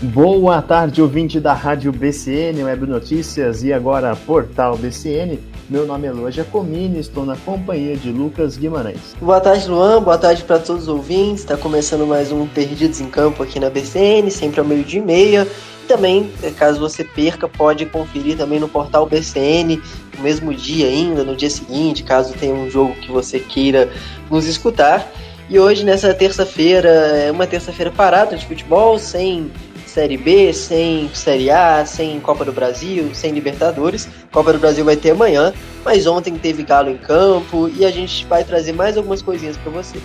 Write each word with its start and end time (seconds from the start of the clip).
Boa 0.01 0.61
tarde, 0.63 1.03
ouvinte 1.03 1.39
da 1.39 1.53
Rádio 1.53 1.91
BCN, 1.91 2.63
Web 2.63 2.87
Notícias 2.87 3.63
e 3.63 3.71
agora 3.71 4.15
Portal 4.15 4.75
BCN. 4.75 5.39
Meu 5.67 5.87
nome 5.87 6.05
é 6.05 6.11
Lua 6.11 6.31
Giacomini, 6.31 6.99
estou 6.99 7.25
na 7.25 7.35
companhia 7.37 7.97
de 7.97 8.11
Lucas 8.11 8.55
Guimarães. 8.55 9.15
Boa 9.19 9.41
tarde, 9.41 9.67
Luan. 9.67 9.99
Boa 9.99 10.15
tarde 10.15 10.43
para 10.43 10.59
todos 10.59 10.83
os 10.83 10.87
ouvintes. 10.87 11.41
Está 11.41 11.57
começando 11.57 12.05
mais 12.05 12.31
um 12.31 12.45
Perdidos 12.45 13.01
em 13.01 13.09
Campo 13.09 13.41
aqui 13.41 13.59
na 13.59 13.67
BCN, 13.67 14.29
sempre 14.29 14.59
ao 14.59 14.65
meio-dia 14.65 14.99
e 14.99 15.03
meia. 15.03 15.47
E 15.83 15.87
também, 15.87 16.31
eh, 16.43 16.51
caso 16.51 16.79
você 16.79 17.03
perca, 17.03 17.47
pode 17.47 17.83
conferir 17.87 18.37
também 18.37 18.59
no 18.59 18.69
portal 18.69 19.07
BCN, 19.07 19.81
no 20.15 20.23
mesmo 20.23 20.53
dia 20.53 20.85
ainda, 20.85 21.23
no 21.23 21.35
dia 21.35 21.49
seguinte, 21.49 22.03
caso 22.03 22.35
tenha 22.35 22.53
um 22.53 22.69
jogo 22.69 22.93
que 23.01 23.11
você 23.11 23.39
queira 23.39 23.89
nos 24.29 24.45
escutar. 24.45 25.11
E 25.49 25.57
hoje, 25.57 25.83
nessa 25.83 26.13
terça-feira, 26.13 26.89
é 26.89 27.31
uma 27.31 27.47
terça-feira 27.47 27.89
parada 27.89 28.37
de 28.37 28.45
futebol, 28.45 28.99
sem 28.99 29.49
Série 29.95 30.17
B, 30.17 30.51
sem 30.51 31.07
Série 31.15 31.49
A, 31.49 31.85
sem 31.85 32.19
Copa 32.19 32.43
do 32.43 32.51
Brasil, 32.51 33.15
sem 33.15 33.31
Libertadores. 33.31 34.09
Copa 34.29 34.51
do 34.51 34.59
Brasil 34.59 34.83
vai 34.83 34.97
ter 34.97 35.11
amanhã, 35.11 35.53
mas 35.85 36.05
ontem 36.05 36.37
teve 36.37 36.63
Galo 36.63 36.89
em 36.89 36.97
campo 36.97 37.69
e 37.69 37.85
a 37.85 37.89
gente 37.89 38.25
vai 38.25 38.43
trazer 38.43 38.73
mais 38.73 38.97
algumas 38.97 39.21
coisinhas 39.21 39.55
para 39.55 39.71
vocês. 39.71 40.03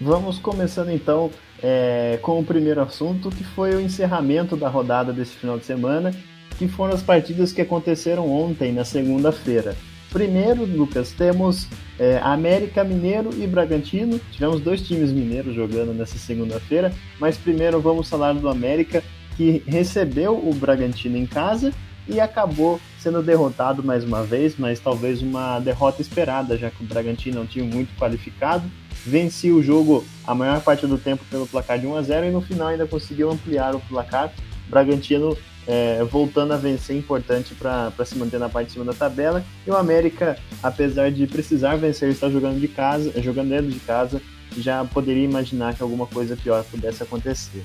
Vamos 0.00 0.38
começando 0.38 0.88
então 0.88 1.30
é, 1.62 2.18
com 2.22 2.40
o 2.40 2.44
primeiro 2.44 2.80
assunto, 2.80 3.28
que 3.28 3.44
foi 3.44 3.74
o 3.74 3.80
encerramento 3.82 4.56
da 4.56 4.70
rodada 4.70 5.12
desse 5.12 5.32
final 5.32 5.58
de 5.58 5.66
semana, 5.66 6.10
que 6.56 6.68
foram 6.68 6.94
as 6.94 7.02
partidas 7.02 7.52
que 7.52 7.60
aconteceram 7.60 8.26
ontem, 8.32 8.72
na 8.72 8.86
segunda-feira. 8.86 9.76
Primeiro, 10.10 10.64
Lucas, 10.64 11.12
temos 11.12 11.68
é, 11.98 12.18
América 12.18 12.82
Mineiro 12.82 13.30
e 13.38 13.46
Bragantino. 13.46 14.20
Tivemos 14.32 14.60
dois 14.60 14.82
times 14.82 15.12
mineiros 15.12 15.54
jogando 15.54 15.94
nessa 15.94 16.18
segunda-feira, 16.18 16.92
mas 17.20 17.36
primeiro 17.36 17.80
vamos 17.80 18.08
falar 18.08 18.32
do 18.34 18.48
América, 18.48 19.04
que 19.36 19.62
recebeu 19.66 20.36
o 20.36 20.52
Bragantino 20.52 21.16
em 21.16 21.26
casa 21.26 21.72
e 22.08 22.18
acabou 22.18 22.80
sendo 22.98 23.22
derrotado 23.22 23.84
mais 23.84 24.02
uma 24.02 24.24
vez, 24.24 24.56
mas 24.58 24.80
talvez 24.80 25.22
uma 25.22 25.60
derrota 25.60 26.02
esperada, 26.02 26.58
já 26.58 26.70
que 26.70 26.82
o 26.82 26.86
Bragantino 26.86 27.40
um 27.40 27.46
time 27.46 27.72
muito 27.72 27.96
qualificado. 27.96 28.68
Vencia 29.06 29.54
o 29.54 29.62
jogo 29.62 30.04
a 30.26 30.34
maior 30.34 30.60
parte 30.60 30.86
do 30.86 30.98
tempo 30.98 31.24
pelo 31.30 31.46
placar 31.46 31.78
de 31.78 31.86
1 31.86 31.96
a 31.96 32.02
0 32.02 32.26
e 32.26 32.30
no 32.30 32.40
final 32.40 32.68
ainda 32.68 32.86
conseguiu 32.86 33.30
ampliar 33.30 33.76
o 33.76 33.80
placar. 33.80 34.32
Bragantino 34.68 35.36
é, 35.66 36.02
voltando 36.04 36.52
a 36.52 36.56
vencer, 36.56 36.96
importante 36.96 37.54
para 37.54 37.92
se 38.04 38.16
manter 38.16 38.38
na 38.38 38.48
parte 38.48 38.68
de 38.68 38.72
cima 38.72 38.84
da 38.84 38.92
tabela. 38.92 39.44
E 39.66 39.70
o 39.70 39.76
América, 39.76 40.38
apesar 40.62 41.10
de 41.10 41.26
precisar 41.26 41.76
vencer, 41.76 42.10
está 42.10 42.28
jogando 42.28 42.60
de 42.60 42.68
casa, 42.68 43.12
jogando 43.20 43.50
dentro 43.50 43.70
de 43.70 43.80
casa, 43.80 44.20
já 44.56 44.84
poderia 44.84 45.24
imaginar 45.24 45.74
que 45.74 45.82
alguma 45.82 46.06
coisa 46.06 46.36
pior 46.36 46.64
pudesse 46.64 47.02
acontecer. 47.02 47.62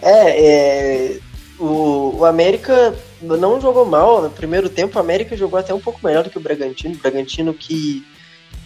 É, 0.00 0.46
é 0.46 1.20
o, 1.58 2.16
o 2.18 2.24
América 2.24 2.94
não 3.20 3.60
jogou 3.60 3.86
mal. 3.86 4.20
No 4.20 4.30
primeiro 4.30 4.68
tempo, 4.68 4.98
o 4.98 5.00
América 5.00 5.36
jogou 5.36 5.58
até 5.58 5.72
um 5.72 5.80
pouco 5.80 6.00
melhor 6.04 6.24
do 6.24 6.30
que 6.30 6.38
o 6.38 6.40
Bragantino. 6.40 6.94
O 6.94 6.98
Bragantino 6.98 7.54
que, 7.54 8.04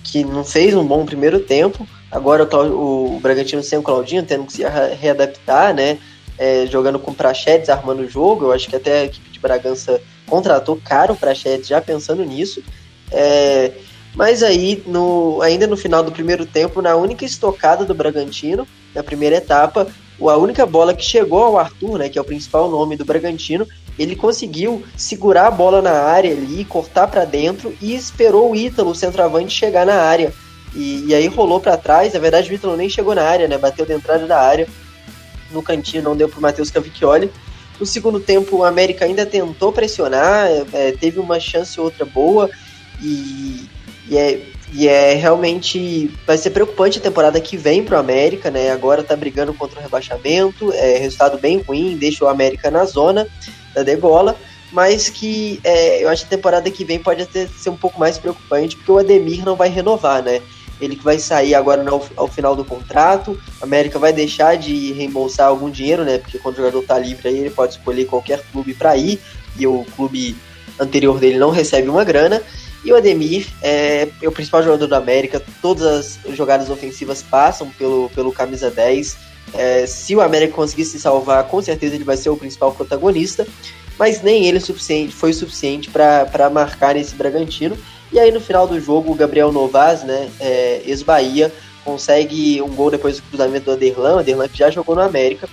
que 0.03 0.25
não 0.25 0.45
fez 0.45 0.75
um 0.75 0.85
bom 0.85 1.05
primeiro 1.05 1.41
tempo. 1.41 1.87
Agora 2.11 2.45
o, 2.45 3.17
o 3.17 3.21
Bragantino 3.21 3.63
sem 3.63 3.79
o 3.79 3.83
Claudinho, 3.83 4.25
tendo 4.25 4.47
que 4.47 4.55
se 4.55 4.63
readaptar, 4.99 5.75
né? 5.75 5.99
É, 6.39 6.67
jogando 6.67 6.99
com 6.99 7.15
Prachedes, 7.15 7.69
armando 7.69 8.03
o 8.03 8.09
jogo. 8.09 8.47
Eu 8.47 8.53
acho 8.53 8.69
que 8.69 8.77
até 8.77 9.01
a 9.01 9.05
equipe 9.05 9.31
de 9.31 9.39
Bragança 9.39 10.01
contratou 10.27 10.81
caro 10.83 11.15
o 11.15 11.17
Prachedes 11.17 11.69
já 11.69 11.81
pensando 11.81 12.25
nisso. 12.25 12.63
É, 13.11 13.73
mas 14.15 14.43
aí, 14.43 14.83
no, 14.87 15.41
ainda 15.43 15.67
no 15.67 15.77
final 15.77 16.03
do 16.03 16.11
primeiro 16.11 16.47
tempo, 16.47 16.81
na 16.81 16.97
única 16.97 17.25
estocada 17.25 17.85
do 17.85 17.95
Bragantino, 17.95 18.67
na 18.95 19.03
primeira 19.03 19.37
etapa, 19.37 19.87
a 20.19 20.37
única 20.39 20.65
bola 20.65 20.95
que 20.95 21.05
chegou 21.05 21.45
ao 21.45 21.59
Arthur, 21.59 21.99
né, 21.99 22.09
que 22.09 22.19
é 22.19 22.23
o 22.23 22.25
principal 22.25 22.71
nome 22.71 22.97
do 22.97 23.05
Bragantino, 23.05 23.69
ele 23.99 24.17
conseguiu 24.17 24.83
segurar 24.97 25.49
a 25.49 25.51
bola 25.51 25.83
na 25.83 25.93
área 25.93 26.33
ali, 26.33 26.65
cortar 26.65 27.07
para 27.09 27.27
dentro 27.27 27.75
e 27.81 27.95
esperou 27.95 28.51
o 28.51 28.57
Ítalo, 28.57 28.91
o 28.91 28.95
centroavante, 28.95 29.55
chegar 29.55 29.85
na 29.85 30.01
área. 30.01 30.33
E, 30.75 31.05
e 31.07 31.15
aí 31.15 31.27
rolou 31.27 31.61
para 31.61 31.77
trás, 31.77 32.15
na 32.15 32.21
verdade 32.21 32.51
o 32.51 32.55
Ítalo 32.55 32.77
nem 32.77 32.89
chegou 32.89 33.15
na 33.15 33.23
área, 33.23 33.47
né, 33.47 33.59
bateu 33.59 33.85
de 33.85 33.93
entrada 33.93 34.27
da 34.27 34.41
área, 34.41 34.67
no 35.51 35.63
cantinho, 35.63 36.03
não 36.03 36.17
deu 36.17 36.29
para 36.29 36.39
o 36.39 36.43
Matheus 36.43 36.71
Cavicchioli. 36.71 37.31
No 37.79 37.85
segundo 37.85 38.19
tempo, 38.19 38.59
o 38.59 38.65
América 38.65 39.05
ainda 39.05 39.27
tentou 39.27 39.73
pressionar, 39.73 40.49
é, 40.73 40.93
teve 40.93 41.21
uma 41.21 41.39
chance 41.39 41.79
outra 41.79 42.05
boa 42.07 42.51
e, 43.03 43.69
e, 44.09 44.17
é, 44.17 44.41
e 44.73 44.89
é 44.89 45.15
realmente 45.15 46.11
vai 46.27 46.39
ser 46.39 46.51
preocupante 46.51 46.99
a 46.99 47.03
temporada 47.03 47.41
que 47.41 47.57
vem 47.57 47.85
para 47.85 47.97
o 47.97 48.01
América, 48.01 48.51
né? 48.51 48.71
Agora 48.71 49.03
está 49.03 49.15
brigando 49.15 49.53
contra 49.53 49.79
o 49.79 49.83
rebaixamento, 49.83 50.73
é 50.73 50.97
resultado 50.97 51.39
bem 51.39 51.59
ruim, 51.59 51.97
deixa 51.97 52.25
o 52.25 52.29
América 52.29 52.71
na 52.71 52.85
zona 52.87 53.27
da 53.75 53.83
degola, 53.83 54.37
mas 54.73 55.11
que 55.11 55.61
é, 55.63 56.03
eu 56.03 56.09
acho 56.09 56.23
que 56.23 56.35
a 56.35 56.37
temporada 56.37 56.71
que 56.71 56.85
vem 56.85 56.99
pode 56.99 57.23
até 57.23 57.47
ser 57.47 57.69
um 57.69 57.77
pouco 57.77 58.01
mais 58.01 58.17
preocupante, 58.17 58.77
porque 58.77 58.91
o 58.91 58.99
Ademir 58.99 59.45
não 59.45 59.55
vai 59.55 59.69
renovar, 59.69 60.23
né? 60.23 60.41
Ele 60.81 60.97
que 60.97 61.05
vai 61.05 61.19
sair 61.19 61.55
agora 61.55 61.83
no, 61.83 62.03
ao 62.17 62.29
final 62.29 62.55
do 62.55 62.65
contrato. 62.65 63.41
A 63.61 63.65
América 63.65 63.99
vai 63.99 64.13
deixar 64.13 64.57
de 64.57 64.93
reembolsar 64.93 65.49
algum 65.49 65.71
dinheiro, 65.71 66.05
né? 66.05 66.19
Porque 66.19 66.39
quando 66.39 66.55
o 66.55 66.59
jogador 66.59 66.81
está 66.81 66.99
livre 66.99 67.29
aí, 67.29 67.39
ele 67.39 67.51
pode 67.51 67.75
escolher 67.75 68.05
qualquer 68.07 68.43
clube 68.53 68.75
para 68.75 68.97
ir 68.97 69.21
e 69.59 69.67
o 69.67 69.85
clube 69.97 70.37
anterior 70.79 71.19
dele 71.19 71.39
não 71.39 71.51
recebe 71.51 71.89
uma 71.89 72.05
grana. 72.05 72.43
E 72.85 72.93
o 72.93 72.97
Ademir 72.97 73.49
é, 73.63 74.09
é 74.23 74.29
o 74.29 74.33
principal 74.33 74.63
jogador 74.63 74.87
da 74.87 74.99
América, 74.99 75.43
todas 75.61 76.21
as 76.25 76.37
jogadas 76.37 76.71
ofensivas 76.71 77.23
passam 77.23 77.69
pelo, 77.71 78.09
pelo 78.11 78.33
camisa 78.33 78.71
10. 78.71 79.17
É, 79.55 79.87
se 79.87 80.15
o 80.15 80.21
América 80.21 80.55
conseguir 80.55 80.85
se 80.85 81.01
salvar, 81.01 81.45
com 81.45 81.61
certeza 81.61 81.95
ele 81.95 82.05
vai 82.05 82.17
ser 82.17 82.31
o 82.31 82.37
principal 82.37 82.73
protagonista, 82.73 83.47
mas 83.99 84.23
nem 84.23 84.47
ele 84.47 84.61
foi 85.11 85.33
suficiente 85.33 85.91
para 85.91 86.51
marcar 86.51 86.97
esse 86.97 87.15
Bragantino. 87.15 87.77
E 88.17 88.19
aí 88.19 88.33
no 88.33 88.41
final 88.41 88.67
do 88.67 88.81
jogo, 88.81 89.13
o 89.13 89.15
Gabriel 89.15 89.53
Novas, 89.53 90.03
né, 90.03 90.31
é, 90.41 90.81
ex-Bahia, 90.87 91.53
consegue 91.85 92.63
um 92.63 92.75
gol 92.75 92.91
depois 92.91 93.17
do 93.17 93.23
cruzamento 93.25 93.67
do 93.67 93.73
Aderlan, 93.73 94.21
Aderlan 94.21 94.49
que 94.49 94.57
já 94.57 94.71
jogou 94.71 94.95
no 94.95 95.03
América. 95.03 95.47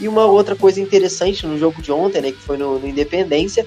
E 0.00 0.08
uma 0.08 0.24
outra 0.24 0.56
coisa 0.56 0.80
interessante 0.80 1.46
no 1.46 1.58
jogo 1.58 1.82
de 1.82 1.92
ontem, 1.92 2.22
né, 2.22 2.32
que 2.32 2.38
foi 2.38 2.56
no, 2.56 2.78
no 2.78 2.88
Independência, 2.88 3.66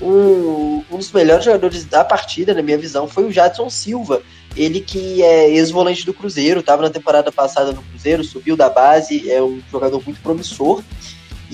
um, 0.00 0.82
um, 0.90 0.96
dos 0.96 1.12
melhores 1.12 1.44
jogadores 1.44 1.84
da 1.84 2.02
partida, 2.02 2.54
na 2.54 2.62
minha 2.62 2.78
visão, 2.78 3.06
foi 3.06 3.26
o 3.26 3.30
Jadson 3.30 3.68
Silva. 3.68 4.22
Ele 4.56 4.80
que 4.80 5.22
é 5.22 5.50
ex-volante 5.50 6.06
do 6.06 6.14
Cruzeiro, 6.14 6.60
estava 6.60 6.80
na 6.80 6.88
temporada 6.88 7.30
passada 7.30 7.70
no 7.70 7.82
Cruzeiro, 7.82 8.24
subiu 8.24 8.56
da 8.56 8.70
base, 8.70 9.30
é 9.30 9.42
um 9.42 9.60
jogador 9.70 10.02
muito 10.02 10.22
promissor 10.22 10.82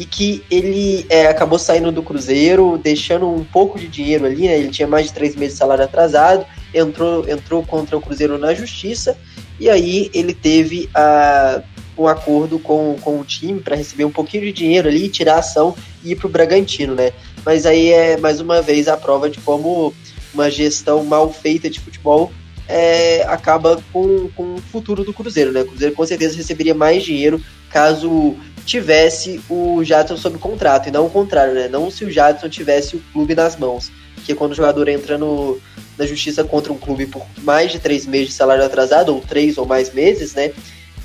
e 0.00 0.06
que 0.06 0.42
ele 0.50 1.04
é, 1.10 1.26
acabou 1.26 1.58
saindo 1.58 1.92
do 1.92 2.02
Cruzeiro, 2.02 2.80
deixando 2.82 3.28
um 3.28 3.44
pouco 3.44 3.78
de 3.78 3.86
dinheiro 3.86 4.24
ali, 4.24 4.48
né? 4.48 4.58
Ele 4.58 4.70
tinha 4.70 4.88
mais 4.88 5.08
de 5.08 5.12
três 5.12 5.36
meses 5.36 5.52
de 5.52 5.58
salário 5.58 5.84
atrasado, 5.84 6.46
entrou, 6.72 7.28
entrou 7.28 7.62
contra 7.62 7.98
o 7.98 8.00
Cruzeiro 8.00 8.38
na 8.38 8.54
justiça, 8.54 9.14
e 9.60 9.68
aí 9.68 10.10
ele 10.14 10.32
teve 10.32 10.88
a, 10.94 11.60
um 11.98 12.08
acordo 12.08 12.58
com, 12.58 12.96
com 13.02 13.20
o 13.20 13.24
time 13.24 13.60
para 13.60 13.76
receber 13.76 14.06
um 14.06 14.10
pouquinho 14.10 14.44
de 14.44 14.52
dinheiro 14.52 14.88
ali, 14.88 15.06
tirar 15.10 15.34
a 15.34 15.40
ação 15.40 15.76
e 16.02 16.12
ir 16.12 16.16
para 16.16 16.28
o 16.28 16.30
Bragantino, 16.30 16.94
né? 16.94 17.12
Mas 17.44 17.66
aí 17.66 17.92
é 17.92 18.16
mais 18.16 18.40
uma 18.40 18.62
vez 18.62 18.88
a 18.88 18.96
prova 18.96 19.28
de 19.28 19.38
como 19.40 19.92
uma 20.32 20.50
gestão 20.50 21.04
mal 21.04 21.30
feita 21.30 21.68
de 21.68 21.78
futebol 21.78 22.32
é, 22.66 23.22
acaba 23.24 23.82
com, 23.92 24.30
com 24.34 24.54
o 24.54 24.62
futuro 24.62 25.04
do 25.04 25.12
Cruzeiro, 25.12 25.52
né? 25.52 25.60
O 25.60 25.66
Cruzeiro 25.66 25.94
com 25.94 26.06
certeza 26.06 26.38
receberia 26.38 26.74
mais 26.74 27.02
dinheiro 27.02 27.38
caso 27.68 28.36
tivesse 28.70 29.40
o 29.48 29.82
Jadson 29.82 30.16
sob 30.16 30.38
contrato, 30.38 30.88
e 30.88 30.92
não 30.92 31.06
o 31.06 31.10
contrário, 31.10 31.54
né? 31.54 31.66
Não 31.66 31.90
se 31.90 32.04
o 32.04 32.10
Jadson 32.10 32.48
tivesse 32.48 32.94
o 32.94 33.02
clube 33.12 33.34
nas 33.34 33.56
mãos. 33.56 33.90
Porque 34.14 34.32
quando 34.32 34.52
o 34.52 34.54
jogador 34.54 34.88
entra 34.88 35.18
no, 35.18 35.60
na 35.98 36.06
justiça 36.06 36.44
contra 36.44 36.72
um 36.72 36.78
clube 36.78 37.06
por 37.06 37.26
mais 37.38 37.72
de 37.72 37.80
três 37.80 38.06
meses 38.06 38.28
de 38.28 38.34
salário 38.34 38.64
atrasado, 38.64 39.12
ou 39.12 39.20
três 39.20 39.58
ou 39.58 39.66
mais 39.66 39.92
meses, 39.92 40.34
né? 40.34 40.52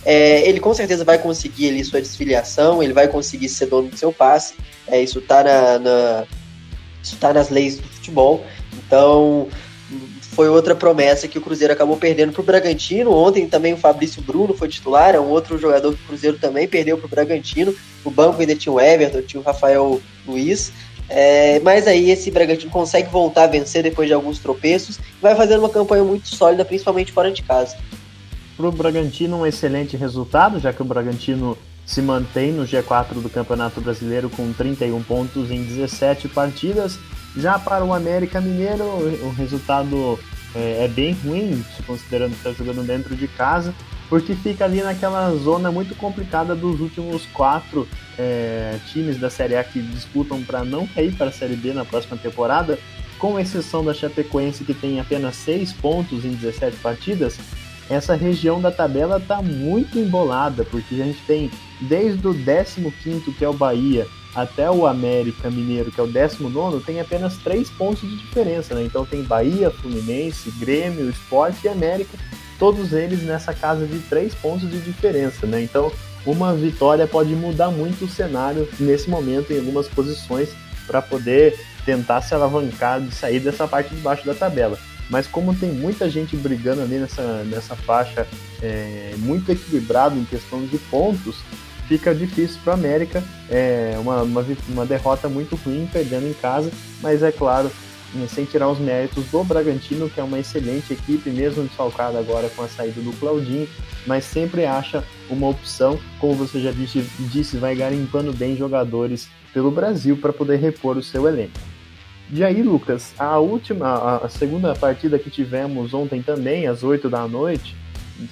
É, 0.05 0.47
ele 0.47 0.59
com 0.59 0.75
certeza 0.75 1.03
vai 1.03 1.17
conseguir 1.17 1.69
ali 1.69 1.83
sua 1.83 1.99
desfiliação, 1.99 2.83
ele 2.83 2.93
vai 2.93 3.07
conseguir 3.07 3.49
ser 3.49 3.65
dono 3.65 3.89
do 3.89 3.97
seu 3.97 4.13
passe. 4.13 4.53
É, 4.87 5.01
isso 5.01 5.19
tá, 5.19 5.43
na, 5.43 5.79
na, 5.79 6.25
isso 7.01 7.15
tá 7.17 7.33
nas 7.33 7.49
leis 7.49 7.77
do 7.77 7.87
futebol. 7.87 8.45
Então, 8.85 9.47
foi 10.35 10.49
outra 10.49 10.75
promessa 10.75 11.29
que 11.29 11.37
o 11.37 11.41
Cruzeiro 11.41 11.71
acabou 11.71 11.95
perdendo 11.95 12.33
para 12.33 12.41
o 12.41 12.43
Bragantino. 12.43 13.15
Ontem 13.15 13.47
também 13.47 13.73
o 13.73 13.77
Fabrício 13.77 14.21
Bruno 14.21 14.53
foi 14.53 14.67
titular, 14.67 15.15
é 15.15 15.19
um 15.19 15.29
outro 15.29 15.57
jogador 15.57 15.95
que 15.95 16.03
o 16.03 16.07
Cruzeiro 16.07 16.37
também 16.37 16.67
perdeu 16.67 16.97
para 16.97 17.05
o 17.05 17.09
Bragantino. 17.09 17.73
O 18.03 18.11
banco 18.11 18.41
ainda 18.41 18.53
tinha 18.53 18.73
o 18.73 18.79
Everton, 18.79 19.21
tinha 19.21 19.39
o 19.39 19.43
Rafael 19.43 20.01
Luiz. 20.27 20.73
É, 21.07 21.61
mas 21.61 21.87
aí 21.87 22.09
esse 22.11 22.29
Bragantino 22.31 22.69
consegue 22.69 23.09
voltar 23.09 23.43
a 23.43 23.47
vencer 23.47 23.81
depois 23.81 24.09
de 24.09 24.13
alguns 24.13 24.39
tropeços 24.39 24.97
e 24.97 25.21
vai 25.21 25.35
fazendo 25.35 25.59
uma 25.59 25.69
campanha 25.69 26.03
muito 26.03 26.27
sólida, 26.27 26.65
principalmente 26.65 27.13
fora 27.13 27.31
de 27.31 27.41
casa. 27.41 27.77
Para 28.57 28.67
o 28.67 28.71
Bragantino, 28.71 29.37
um 29.37 29.45
excelente 29.45 29.95
resultado, 29.95 30.59
já 30.59 30.73
que 30.73 30.81
o 30.81 30.85
Bragantino 30.85 31.57
se 31.85 32.01
mantém 32.01 32.51
no 32.51 32.65
G4 32.65 33.21
do 33.21 33.29
Campeonato 33.29 33.79
Brasileiro 33.79 34.29
com 34.29 34.51
31 34.51 35.01
pontos 35.03 35.49
em 35.49 35.63
17 35.63 36.27
partidas. 36.27 36.97
Já 37.37 37.59
para 37.59 37.83
o 37.83 37.93
América 37.93 38.39
Mineiro, 38.39 38.83
o 38.83 39.33
resultado 39.35 40.17
é, 40.55 40.85
é 40.85 40.87
bem 40.87 41.13
ruim, 41.13 41.63
considerando 41.85 42.31
que 42.31 42.37
está 42.37 42.53
jogando 42.53 42.85
dentro 42.85 43.15
de 43.15 43.27
casa, 43.27 43.73
porque 44.09 44.35
fica 44.35 44.63
ali 44.63 44.81
naquela 44.81 45.29
zona 45.35 45.71
muito 45.71 45.95
complicada 45.95 46.55
dos 46.55 46.79
últimos 46.79 47.25
quatro 47.33 47.87
é, 48.17 48.79
times 48.91 49.19
da 49.19 49.29
Série 49.29 49.57
A 49.57 49.63
que 49.63 49.81
disputam 49.81 50.41
para 50.43 50.63
não 50.63 50.87
cair 50.87 51.13
para 51.15 51.27
a 51.27 51.31
Série 51.31 51.55
B 51.55 51.73
na 51.73 51.83
próxima 51.83 52.15
temporada, 52.15 52.79
com 53.19 53.39
exceção 53.39 53.83
da 53.83 53.93
Chapecoense 53.93 54.63
que 54.63 54.73
tem 54.73 54.99
apenas 54.99 55.35
seis 55.35 55.73
pontos 55.73 56.23
em 56.23 56.33
17 56.33 56.77
partidas. 56.77 57.37
Essa 57.89 58.15
região 58.15 58.61
da 58.61 58.71
tabela 58.71 59.17
está 59.17 59.41
muito 59.41 59.99
embolada, 59.99 60.63
porque 60.63 60.95
a 60.95 61.05
gente 61.05 61.19
tem 61.27 61.51
desde 61.81 62.27
o 62.27 62.33
15 62.33 63.31
que 63.37 63.45
é 63.45 63.49
o 63.49 63.53
Bahia, 63.53 64.07
até 64.35 64.69
o 64.69 64.85
América 64.85 65.49
Mineiro, 65.49 65.91
que 65.91 65.99
é 65.99 66.03
o 66.03 66.07
19, 66.07 66.83
tem 66.83 66.99
apenas 66.99 67.37
três 67.37 67.69
pontos 67.69 68.01
de 68.01 68.17
diferença, 68.17 68.75
né? 68.75 68.83
Então 68.83 69.05
tem 69.05 69.23
Bahia, 69.23 69.71
Fluminense, 69.71 70.51
Grêmio, 70.51 71.09
Esporte 71.09 71.65
e 71.65 71.69
América, 71.69 72.17
todos 72.59 72.91
eles 72.91 73.23
nessa 73.23 73.53
casa 73.53 73.85
de 73.85 73.99
três 73.99 74.35
pontos 74.35 74.69
de 74.69 74.79
diferença, 74.79 75.47
né? 75.47 75.61
Então 75.61 75.91
uma 76.25 76.53
vitória 76.53 77.07
pode 77.07 77.33
mudar 77.35 77.69
muito 77.69 78.05
o 78.05 78.09
cenário 78.09 78.67
nesse 78.79 79.09
momento 79.09 79.53
em 79.53 79.59
algumas 79.59 79.87
posições 79.87 80.49
para 80.85 81.01
poder 81.01 81.57
tentar 81.85 82.21
se 82.21 82.33
alavancar 82.33 82.99
de 82.99 83.13
sair 83.13 83.39
dessa 83.39 83.67
parte 83.67 83.93
de 83.93 84.01
baixo 84.01 84.25
da 84.25 84.33
tabela. 84.33 84.77
Mas 85.09 85.27
como 85.27 85.55
tem 85.55 85.71
muita 85.71 86.09
gente 86.09 86.35
brigando 86.35 86.81
ali 86.81 86.97
nessa, 86.97 87.43
nessa 87.43 87.75
faixa 87.75 88.27
é, 88.61 89.13
muito 89.19 89.51
equilibrado 89.51 90.17
em 90.17 90.25
questão 90.25 90.65
de 90.65 90.77
pontos, 90.77 91.37
fica 91.87 92.13
difícil 92.13 92.59
para 92.63 92.73
a 92.73 92.75
América. 92.75 93.23
É 93.49 93.95
uma, 93.99 94.21
uma, 94.23 94.45
uma, 94.69 94.85
derrota 94.85 95.29
muito 95.29 95.55
ruim, 95.55 95.87
perdendo 95.91 96.27
em 96.27 96.33
casa, 96.33 96.71
mas 97.01 97.23
é 97.23 97.31
claro, 97.31 97.71
né, 98.13 98.27
sem 98.27 98.45
tirar 98.45 98.69
os 98.69 98.79
méritos 98.79 99.25
do 99.25 99.43
Bragantino, 99.43 100.09
que 100.09 100.19
é 100.19 100.23
uma 100.23 100.39
excelente 100.39 100.93
equipe, 100.93 101.29
mesmo 101.29 101.63
desfalcada 101.63 102.17
agora 102.19 102.49
com 102.49 102.63
a 102.63 102.67
saída 102.67 103.01
do 103.01 103.13
Claudinho, 103.13 103.67
mas 104.05 104.23
sempre 104.25 104.65
acha 104.65 105.03
uma 105.29 105.47
opção, 105.47 105.99
como 106.19 106.33
você 106.33 106.59
já 106.59 106.71
disse, 106.71 107.01
disse 107.31 107.57
vai 107.57 107.75
garimpando 107.75 108.33
bem 108.33 108.55
jogadores 108.55 109.29
pelo 109.53 109.71
Brasil 109.71 110.17
para 110.17 110.33
poder 110.33 110.57
repor 110.57 110.97
o 110.97 111.03
seu 111.03 111.27
elenco. 111.27 111.59
E 112.31 112.43
aí, 112.43 112.63
Lucas, 112.63 113.13
a 113.19 113.37
última, 113.37 114.17
a 114.17 114.29
segunda 114.29 114.73
partida 114.73 115.19
que 115.19 115.29
tivemos 115.29 115.93
ontem 115.93 116.23
também, 116.23 116.65
às 116.65 116.83
8 116.83 117.07
da 117.07 117.27
noite, 117.27 117.75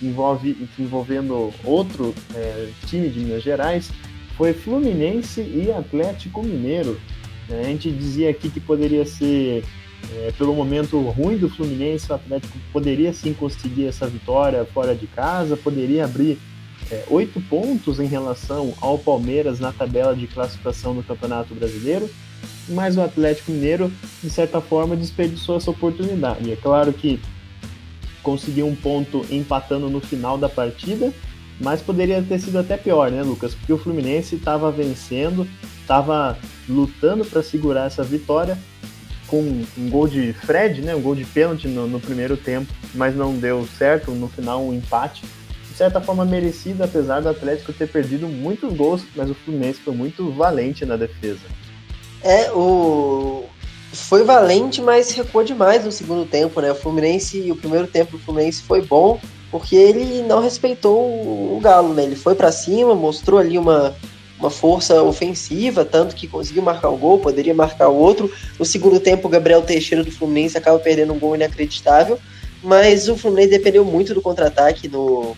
envolve, 0.01 0.57
envolvendo 0.79 1.53
outro 1.63 2.13
é, 2.35 2.69
time 2.87 3.09
de 3.09 3.19
Minas 3.19 3.43
Gerais, 3.43 3.91
foi 4.37 4.53
Fluminense 4.53 5.41
e 5.41 5.71
Atlético 5.71 6.43
Mineiro. 6.43 6.99
É, 7.49 7.61
a 7.61 7.63
gente 7.63 7.91
dizia 7.91 8.29
aqui 8.29 8.49
que 8.49 8.59
poderia 8.59 9.05
ser, 9.05 9.63
é, 10.15 10.31
pelo 10.37 10.55
momento 10.55 10.99
ruim 11.09 11.37
do 11.37 11.49
Fluminense, 11.49 12.11
o 12.11 12.15
Atlético 12.15 12.57
poderia 12.71 13.13
sim 13.13 13.33
conseguir 13.33 13.85
essa 13.85 14.07
vitória 14.07 14.65
fora 14.65 14.95
de 14.95 15.07
casa, 15.07 15.55
poderia 15.57 16.05
abrir 16.05 16.39
é, 16.91 17.03
oito 17.09 17.39
pontos 17.41 17.99
em 17.99 18.07
relação 18.07 18.73
ao 18.81 18.97
Palmeiras 18.97 19.59
na 19.59 19.71
tabela 19.71 20.15
de 20.15 20.27
classificação 20.27 20.95
do 20.95 21.03
Campeonato 21.03 21.53
Brasileiro, 21.53 22.09
mas 22.69 22.97
o 22.97 23.01
Atlético 23.01 23.51
Mineiro, 23.51 23.91
de 24.21 24.29
certa 24.29 24.61
forma, 24.61 24.95
desperdiçou 24.95 25.57
essa 25.57 25.69
oportunidade. 25.69 26.51
É 26.51 26.55
claro 26.55 26.93
que 26.93 27.19
conseguiu 28.23 28.65
um 28.65 28.75
ponto 28.75 29.25
empatando 29.29 29.89
no 29.89 29.99
final 29.99 30.37
da 30.37 30.49
partida, 30.49 31.13
mas 31.59 31.81
poderia 31.81 32.21
ter 32.21 32.39
sido 32.39 32.57
até 32.57 32.77
pior, 32.77 33.11
né, 33.11 33.21
Lucas? 33.21 33.53
Porque 33.53 33.73
o 33.73 33.77
Fluminense 33.77 34.35
estava 34.35 34.71
vencendo, 34.71 35.47
estava 35.81 36.37
lutando 36.67 37.23
para 37.25 37.43
segurar 37.43 37.85
essa 37.85 38.03
vitória 38.03 38.57
com 39.27 39.41
um 39.77 39.89
gol 39.89 40.07
de 40.07 40.33
Fred, 40.33 40.81
né, 40.81 40.95
um 40.95 41.01
gol 41.01 41.15
de 41.15 41.25
pênalti 41.25 41.67
no, 41.67 41.87
no, 41.87 41.99
primeiro 41.99 42.37
tempo, 42.37 42.71
mas 42.93 43.15
não 43.15 43.35
deu 43.35 43.67
certo, 43.77 44.11
no 44.11 44.27
final 44.27 44.63
um 44.63 44.73
empate. 44.73 45.23
De 45.69 45.77
certa 45.77 45.99
forma 45.99 46.23
merecido, 46.23 46.83
apesar 46.83 47.21
do 47.21 47.29
Atlético 47.29 47.73
ter 47.73 47.87
perdido 47.87 48.27
muitos 48.27 48.71
gols, 48.73 49.03
mas 49.15 49.29
o 49.29 49.33
Fluminense 49.33 49.79
foi 49.79 49.95
muito 49.95 50.31
valente 50.31 50.85
na 50.85 50.95
defesa. 50.95 51.41
É, 52.21 52.51
o, 52.51 53.45
foi 53.93 54.23
valente, 54.23 54.81
mas 54.81 55.11
recuou 55.11 55.43
demais 55.43 55.85
no 55.85 55.91
segundo 55.91 56.25
tempo, 56.25 56.59
né? 56.59 56.71
O 56.71 56.75
Fluminense, 56.75 57.51
o 57.51 57.55
primeiro 57.55 57.87
tempo 57.87 58.13
do 58.13 58.23
Fluminense 58.23 58.63
foi 58.63 58.81
bom, 58.81 59.19
porque 59.51 59.75
ele 59.75 60.23
não 60.23 60.41
respeitou 60.41 60.99
o 60.99 61.59
Galo, 61.61 61.93
né? 61.93 62.03
Ele 62.03 62.15
foi 62.15 62.33
para 62.33 62.51
cima, 62.51 62.95
mostrou 62.95 63.39
ali 63.39 63.57
uma, 63.57 63.95
uma 64.39 64.49
força 64.49 65.01
ofensiva, 65.03 65.85
tanto 65.85 66.15
que 66.15 66.27
conseguiu 66.27 66.63
marcar 66.63 66.89
um 66.89 66.97
gol, 66.97 67.19
poderia 67.19 67.53
marcar 67.53 67.87
outro. 67.87 68.31
No 68.57 68.65
segundo 68.65 68.99
tempo, 68.99 69.27
o 69.27 69.31
Gabriel 69.31 69.61
Teixeira 69.61 70.03
do 70.03 70.11
Fluminense 70.11 70.57
acaba 70.57 70.79
perdendo 70.79 71.13
um 71.13 71.19
gol 71.19 71.35
inacreditável, 71.35 72.19
mas 72.63 73.07
o 73.07 73.15
Fluminense 73.15 73.51
dependeu 73.51 73.85
muito 73.85 74.15
do 74.15 74.21
contra-ataque 74.21 74.87
no, 74.87 75.37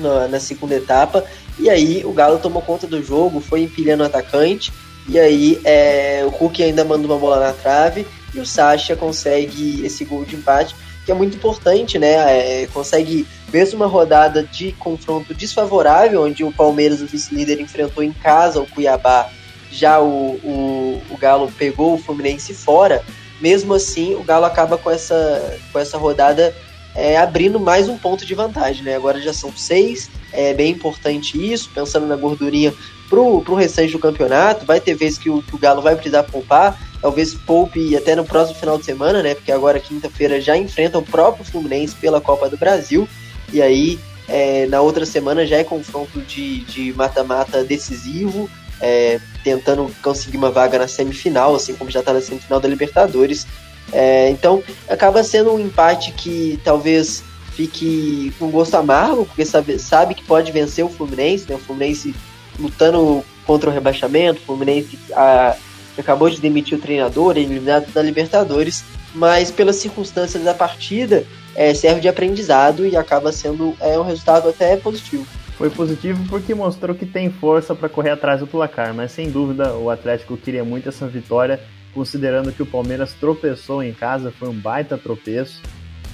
na, 0.00 0.26
na 0.26 0.40
segunda 0.40 0.74
etapa, 0.74 1.24
e 1.60 1.70
aí 1.70 2.02
o 2.04 2.12
Galo 2.12 2.38
tomou 2.38 2.60
conta 2.60 2.88
do 2.88 3.00
jogo, 3.02 3.40
foi 3.40 3.62
empilhando 3.62 4.02
o 4.02 4.06
atacante, 4.06 4.72
e 5.08 5.18
aí 5.18 5.60
é, 5.64 6.22
o 6.24 6.28
Hulk 6.28 6.62
ainda 6.62 6.84
manda 6.84 7.06
uma 7.06 7.16
bola 7.16 7.40
na 7.40 7.52
trave 7.52 8.06
e 8.34 8.38
o 8.38 8.46
Sacha 8.46 8.94
consegue 8.94 9.84
esse 9.84 10.04
gol 10.04 10.24
de 10.24 10.36
empate, 10.36 10.76
que 11.04 11.10
é 11.10 11.14
muito 11.14 11.36
importante, 11.36 11.98
né? 11.98 12.62
É, 12.62 12.66
consegue, 12.66 13.26
mesmo 13.50 13.78
uma 13.78 13.86
rodada 13.86 14.42
de 14.42 14.72
confronto 14.72 15.32
desfavorável, 15.32 16.22
onde 16.22 16.44
o 16.44 16.52
Palmeiras, 16.52 17.00
o 17.00 17.06
vice-líder, 17.06 17.58
enfrentou 17.60 18.04
em 18.04 18.12
casa 18.12 18.60
o 18.60 18.66
Cuiabá, 18.66 19.30
já 19.70 19.98
o, 19.98 20.34
o, 20.44 21.02
o 21.10 21.16
Galo 21.16 21.50
pegou 21.58 21.94
o 21.94 21.98
Fluminense 21.98 22.52
fora, 22.52 23.02
mesmo 23.40 23.72
assim 23.72 24.14
o 24.14 24.22
Galo 24.22 24.44
acaba 24.44 24.76
com 24.76 24.90
essa, 24.90 25.58
com 25.72 25.78
essa 25.78 25.96
rodada 25.96 26.54
é, 26.94 27.16
abrindo 27.16 27.58
mais 27.58 27.88
um 27.88 27.96
ponto 27.96 28.26
de 28.26 28.34
vantagem, 28.34 28.82
né? 28.82 28.96
Agora 28.96 29.20
já 29.20 29.32
são 29.32 29.56
seis, 29.56 30.10
é 30.32 30.52
bem 30.54 30.72
importante 30.72 31.52
isso, 31.52 31.70
pensando 31.74 32.06
na 32.06 32.16
gordurinha 32.16 32.72
pro, 33.08 33.40
pro 33.42 33.54
restante 33.54 33.92
do 33.92 33.98
campeonato. 33.98 34.66
Vai 34.66 34.80
ter 34.80 34.94
vezes 34.94 35.18
que 35.18 35.30
o, 35.30 35.42
que 35.42 35.54
o 35.54 35.58
Galo 35.58 35.82
vai 35.82 35.94
precisar 35.94 36.24
poupar, 36.24 36.78
talvez 37.00 37.34
poupe 37.34 37.96
até 37.96 38.14
no 38.14 38.24
próximo 38.24 38.58
final 38.58 38.78
de 38.78 38.84
semana, 38.84 39.22
né? 39.22 39.34
Porque 39.34 39.52
agora, 39.52 39.80
quinta-feira, 39.80 40.40
já 40.40 40.56
enfrenta 40.56 40.98
o 40.98 41.02
próprio 41.02 41.44
Fluminense 41.44 41.94
pela 41.96 42.20
Copa 42.20 42.48
do 42.48 42.56
Brasil. 42.56 43.08
E 43.52 43.62
aí, 43.62 43.98
é, 44.28 44.66
na 44.66 44.80
outra 44.80 45.06
semana, 45.06 45.46
já 45.46 45.56
é 45.56 45.64
confronto 45.64 46.20
de 46.20 46.92
mata-mata 46.94 47.62
de 47.62 47.68
decisivo, 47.68 48.48
é, 48.80 49.20
tentando 49.42 49.90
conseguir 50.02 50.36
uma 50.36 50.50
vaga 50.50 50.78
na 50.78 50.88
semifinal, 50.88 51.54
assim 51.54 51.74
como 51.74 51.90
já 51.90 52.00
está 52.00 52.12
na 52.12 52.20
semifinal 52.20 52.60
da 52.60 52.68
Libertadores. 52.68 53.46
É, 53.90 54.28
então, 54.28 54.62
acaba 54.88 55.24
sendo 55.24 55.52
um 55.52 55.58
empate 55.58 56.12
que 56.12 56.60
talvez 56.62 57.22
fique 57.58 58.32
com 58.38 58.52
gosto 58.52 58.76
amargo, 58.76 59.26
porque 59.26 59.44
sabe, 59.44 59.80
sabe 59.80 60.14
que 60.14 60.22
pode 60.22 60.52
vencer 60.52 60.84
o 60.84 60.88
Fluminense, 60.88 61.44
né? 61.48 61.56
O 61.56 61.58
Fluminense 61.58 62.14
lutando 62.56 63.24
contra 63.44 63.68
o 63.68 63.72
rebaixamento, 63.72 64.40
o 64.40 64.44
Fluminense 64.44 64.96
a, 65.12 65.56
acabou 65.98 66.30
de 66.30 66.40
demitir 66.40 66.78
o 66.78 66.80
treinador, 66.80 67.36
eliminado 67.36 67.92
da 67.92 68.00
Libertadores, 68.00 68.84
mas 69.12 69.50
pelas 69.50 69.74
circunstâncias 69.74 70.44
da 70.44 70.54
partida 70.54 71.24
é, 71.56 71.74
serve 71.74 72.00
de 72.00 72.08
aprendizado 72.08 72.86
e 72.86 72.96
acaba 72.96 73.32
sendo 73.32 73.74
é, 73.80 73.98
um 73.98 74.04
resultado 74.04 74.48
até 74.48 74.76
positivo. 74.76 75.26
Foi 75.56 75.68
positivo 75.68 76.24
porque 76.28 76.54
mostrou 76.54 76.94
que 76.94 77.04
tem 77.04 77.28
força 77.28 77.74
para 77.74 77.88
correr 77.88 78.10
atrás 78.10 78.38
do 78.38 78.46
placar, 78.46 78.94
mas 78.94 79.10
sem 79.10 79.28
dúvida 79.28 79.74
o 79.74 79.90
Atlético 79.90 80.36
queria 80.36 80.62
muito 80.62 80.88
essa 80.88 81.08
vitória, 81.08 81.58
considerando 81.92 82.52
que 82.52 82.62
o 82.62 82.66
Palmeiras 82.66 83.14
tropeçou 83.14 83.82
em 83.82 83.92
casa, 83.92 84.30
foi 84.30 84.48
um 84.48 84.54
baita 84.54 84.96
tropeço, 84.96 85.60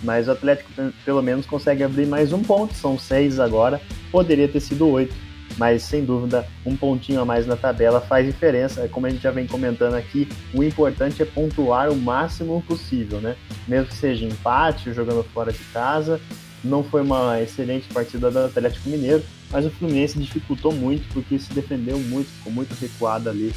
mas 0.03 0.29
o 0.29 0.33
Atlético 0.33 0.71
pelo 1.05 1.23
menos 1.23 1.47
consegue 1.47 1.83
abrir 1.83 2.07
mais 2.07 2.33
um 2.33 2.43
ponto, 2.43 2.75
são 2.75 2.99
seis 2.99 3.39
agora, 3.39 3.81
poderia 4.11 4.49
ter 4.49 4.61
sido 4.61 4.89
oito 4.89 5.15
mas 5.57 5.83
sem 5.83 6.05
dúvida 6.05 6.47
um 6.65 6.77
pontinho 6.77 7.21
a 7.21 7.25
mais 7.25 7.47
na 7.47 7.57
tabela 7.57 8.01
faz 8.01 8.27
diferença. 8.27 8.83
É 8.83 8.89
como 8.89 9.07
a 9.07 9.11
gente 9.11 9.23
já 9.23 9.31
vem 9.31 9.47
comentando 9.47 9.95
aqui, 9.95 10.29
o 10.53 10.63
importante 10.63 11.23
é 11.23 11.25
pontuar 11.25 11.91
o 11.91 11.97
máximo 11.97 12.63
possível, 12.63 13.21
né? 13.21 13.37
Mesmo 13.67 13.87
que 13.87 13.95
seja 13.95 14.25
empate, 14.25 14.93
jogando 14.93 15.23
fora 15.25 15.53
de 15.53 15.63
casa. 15.73 16.21
Não 16.63 16.83
foi 16.83 17.03
uma 17.03 17.41
excelente 17.41 17.87
partida 17.93 18.31
do 18.31 18.39
Atlético 18.39 18.89
Mineiro, 18.89 19.23
mas 19.51 19.67
o 19.67 19.71
Fluminense 19.71 20.19
dificultou 20.19 20.73
muito 20.73 21.07
porque 21.13 21.39
se 21.39 21.53
defendeu 21.53 21.99
muito, 21.99 22.31
ficou 22.31 22.53
muito 22.53 22.75
recuado 22.75 23.29
ali. 23.29 23.53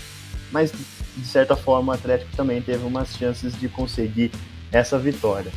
Mas 0.51 0.71
de 0.71 1.25
certa 1.25 1.55
forma 1.55 1.93
o 1.93 1.95
Atlético 1.95 2.35
também 2.35 2.61
teve 2.61 2.85
umas 2.85 3.15
chances 3.15 3.57
de 3.57 3.69
conseguir 3.69 4.31
essa 4.71 4.99
vitória. 4.99 5.51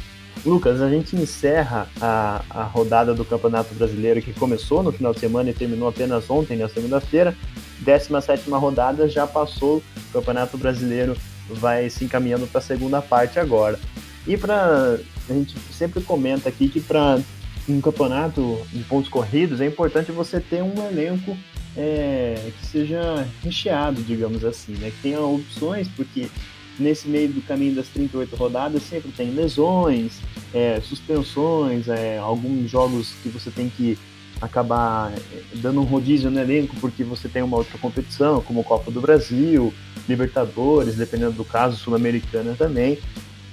Lucas, 0.45 0.81
a 0.81 0.89
gente 0.89 1.15
encerra 1.17 1.87
a, 2.01 2.43
a 2.49 2.63
rodada 2.63 3.15
do 3.15 3.25
Campeonato 3.25 3.75
Brasileiro 3.75 4.23
que 4.23 4.33
começou 4.33 4.83
no 4.83 4.91
final 4.91 5.13
de 5.13 5.21
semana 5.21 5.51
e 5.51 5.55
terminou 5.55 5.89
apenas 5.89 6.31
ontem, 6.31 6.57
na 6.57 6.69
segunda-feira. 6.69 7.37
17 7.81 8.49
rodada 8.51 9.09
já 9.09 9.27
passou, 9.27 9.79
o 9.79 10.13
Campeonato 10.13 10.57
Brasileiro 10.57 11.17
vai 11.49 11.91
se 11.91 12.05
encaminhando 12.05 12.47
para 12.47 12.59
a 12.59 12.63
segunda 12.63 13.03
parte 13.03 13.39
agora. 13.39 13.79
E 14.27 14.37
para 14.37 14.99
a 15.29 15.33
gente 15.33 15.55
sempre 15.73 16.03
comenta 16.03 16.49
aqui 16.49 16.69
que 16.69 16.81
para 16.81 17.19
um 17.69 17.81
campeonato 17.81 18.59
de 18.73 18.83
pontos 18.85 19.11
corridos, 19.11 19.61
é 19.61 19.67
importante 19.67 20.11
você 20.11 20.41
ter 20.41 20.63
um 20.63 20.75
elenco 20.87 21.37
é, 21.77 22.51
que 22.59 22.67
seja 22.67 23.27
recheado, 23.43 24.03
digamos 24.03 24.45
assim, 24.45 24.73
né? 24.73 24.91
Que 24.91 25.03
tenha 25.03 25.21
opções, 25.21 25.89
porque 25.89 26.29
nesse 26.81 27.09
meio 27.09 27.29
do 27.29 27.43
caminho 27.43 27.75
das 27.75 27.89
38 27.89 28.35
rodadas 28.37 28.83
sempre 28.83 29.13
tem 29.13 29.31
lesões, 29.31 30.19
é, 30.53 30.81
suspensões, 30.81 31.89
é, 31.89 32.19
alguns 32.19 32.71
jogos 32.71 33.13
que 33.23 33.29
você 33.29 33.51
tem 33.51 33.69
que 33.69 33.99
acabar 34.41 35.13
é, 35.13 35.43
dando 35.57 35.81
um 35.81 35.85
rodízio 35.85 36.31
no 36.31 36.41
elenco 36.41 36.75
porque 36.81 37.05
você 37.05 37.29
tem 37.29 37.43
uma 37.43 37.59
outra 37.59 37.79
competição, 37.79 38.41
como 38.41 38.65
Copa 38.65 38.91
do 38.91 39.01
Brasil, 39.01 39.73
Libertadores, 40.09 40.97
dependendo 40.97 41.33
do 41.33 41.45
caso, 41.45 41.77
Sul-Americana 41.77 42.55
também. 42.57 42.99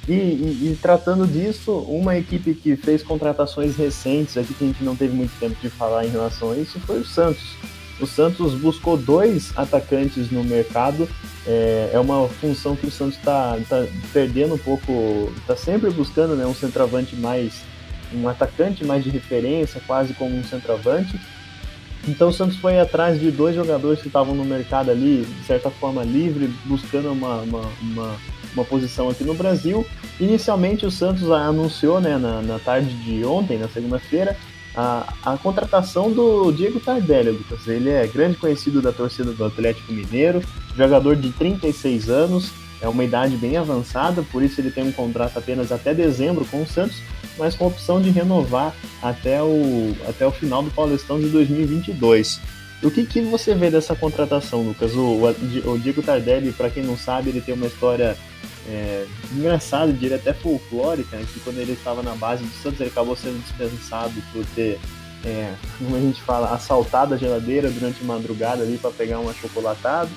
E, 0.08 0.14
e, 0.14 0.72
e, 0.72 0.80
tratando 0.82 1.28
disso, 1.28 1.74
uma 1.80 2.18
equipe 2.18 2.54
que 2.54 2.78
fez 2.78 3.04
contratações 3.04 3.76
recentes, 3.76 4.38
aqui 4.38 4.54
que 4.54 4.64
a 4.64 4.68
gente 4.68 4.82
não 4.82 4.96
teve 4.96 5.14
muito 5.14 5.38
tempo 5.38 5.56
de 5.62 5.70
falar 5.70 6.06
em 6.06 6.10
relação 6.10 6.52
a 6.52 6.58
isso, 6.58 6.80
foi 6.80 7.02
o 7.02 7.06
Santos. 7.06 7.58
O 8.00 8.08
Santos 8.08 8.54
buscou 8.54 8.96
dois 8.96 9.52
atacantes 9.58 10.32
no 10.32 10.46
mercado, 10.46 11.10
é, 11.48 11.92
é 11.94 12.00
uma 12.00 12.28
função 12.28 12.76
que 12.76 12.88
o 12.88 12.92
Santos 12.92 13.18
está 13.18 13.58
tá 13.70 13.86
perdendo 14.12 14.56
um 14.56 14.58
pouco, 14.58 15.32
está 15.38 15.56
sempre 15.56 15.90
buscando 15.90 16.36
né, 16.36 16.46
um 16.46 16.54
centroavante 16.54 17.16
mais, 17.16 17.62
um 18.14 18.28
atacante 18.28 18.84
mais 18.86 19.04
de 19.04 19.10
referência, 19.10 19.82
quase 19.88 20.14
como 20.14 20.36
um 20.36 20.44
centroavante. 20.44 21.20
Então 22.08 22.30
o 22.30 22.34
Santos 22.34 22.58
foi 22.58 22.80
atrás 22.80 23.20
de 23.20 23.32
dois 23.32 23.56
jogadores 23.56 24.02
que 24.02 24.08
estavam 24.08 24.36
no 24.36 24.46
mercado 24.46 24.92
ali, 24.92 25.26
de 25.26 25.46
certa 25.46 25.70
forma 25.70 26.04
livre, 26.04 26.48
buscando 26.66 27.12
uma, 27.12 27.42
uma, 27.42 27.72
uma 27.82 28.18
uma 28.58 28.66
posição 28.66 29.10
aqui 29.10 29.24
no 29.24 29.34
Brasil. 29.34 29.86
Inicialmente 30.20 30.86
o 30.86 30.92
Santos 30.92 31.30
anunciou 31.30 32.02
né, 32.02 32.18
na, 32.18 32.42
na 32.42 32.60
tarde 32.60 32.92
de 33.04 33.24
ontem, 33.24 33.58
na 33.58 33.68
segunda-feira, 33.68 34.36
a, 34.78 35.12
a 35.26 35.38
contratação 35.38 36.12
do 36.12 36.52
Diego 36.52 36.80
Tardelli, 36.80 37.32
Lucas. 37.32 37.68
Ele 37.68 37.90
é 37.90 38.06
grande 38.06 38.38
conhecido 38.38 38.80
da 38.80 38.92
torcida 38.92 39.32
do 39.32 39.44
Atlético 39.44 39.92
Mineiro, 39.92 40.42
jogador 40.76 41.16
de 41.16 41.32
36 41.32 42.10
anos, 42.10 42.52
é 42.80 42.88
uma 42.88 43.04
idade 43.04 43.36
bem 43.38 43.58
avançada, 43.58 44.22
por 44.32 44.44
isso 44.44 44.62
ele 44.62 44.70
tem 44.70 44.84
um 44.84 44.92
contrato 44.92 45.40
apenas 45.40 45.72
até 45.72 45.96
dezembro 45.96 46.46
com 46.46 46.62
o 46.62 46.68
Santos, 46.68 47.02
mas 47.40 47.56
com 47.56 47.66
opção 47.66 48.00
de 48.00 48.12
renovar 48.12 48.72
até 49.02 49.42
o, 49.42 49.96
até 50.08 50.28
o 50.28 50.32
final 50.32 50.62
do 50.62 50.70
Paulistão 50.70 51.20
de 51.20 51.28
2022. 51.30 52.40
O 52.84 52.92
que, 52.92 53.06
que 53.06 53.22
você 53.22 53.56
vê 53.56 53.72
dessa 53.72 53.96
contratação, 53.96 54.62
Lucas? 54.62 54.94
O, 54.94 55.20
o 55.66 55.80
Diego 55.80 56.04
Tardelli, 56.04 56.52
para 56.52 56.70
quem 56.70 56.84
não 56.84 56.96
sabe, 56.96 57.30
ele 57.30 57.42
tem 57.42 57.56
uma 57.56 57.66
história 57.66 58.16
é, 58.68 59.06
engraçada, 59.34 59.92
diria 59.92 60.18
até 60.18 60.32
folclórica, 60.34 61.18
que 61.18 61.40
quando 61.40 61.58
ele 61.58 61.72
estava 61.72 62.04
na 62.04 62.16
base 62.16 62.44
do 62.44 62.54
Santos, 62.62 62.80
ele 62.80 62.90
acabou 62.90 63.16
sendo 63.16 63.42
dispensado 63.42 64.14
por 64.32 64.46
ter, 64.54 64.80
é, 65.26 65.54
como 65.80 65.96
a 65.96 66.00
gente 66.00 66.22
fala, 66.22 66.54
assaltado 66.54 67.16
a 67.16 67.18
geladeira 67.18 67.70
durante 67.72 68.04
a 68.04 68.06
madrugada 68.06 68.62
ali 68.62 68.78
para 68.78 68.92
pegar 68.92 69.20
um 69.20 69.30
achocolatado. 69.30 70.12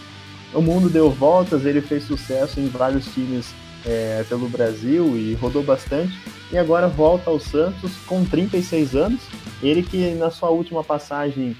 O 0.53 0.61
mundo 0.61 0.91
deu 0.91 1.11
voltas, 1.11 1.65
ele 1.65 1.81
fez 1.81 2.05
sucesso 2.05 2.61
em 2.61 2.69
vários 2.69 3.07
times 3.07 3.55
é, 3.87 4.25
pelo 4.29 4.49
Brasil 4.49 5.17
e 5.17 5.35
rodou 5.35 5.63
bastante. 5.63 6.19
E 6.53 6.59
agora 6.59 6.89
volta 6.89 7.31
ao 7.31 7.39
Santos 7.39 7.93
com 8.07 8.25
36 8.25 8.97
anos. 8.97 9.21
Ele 9.63 9.83
que 9.83 10.11
na 10.15 10.31
sua 10.31 10.51
última 10.51 10.83
passagem 10.83 11.57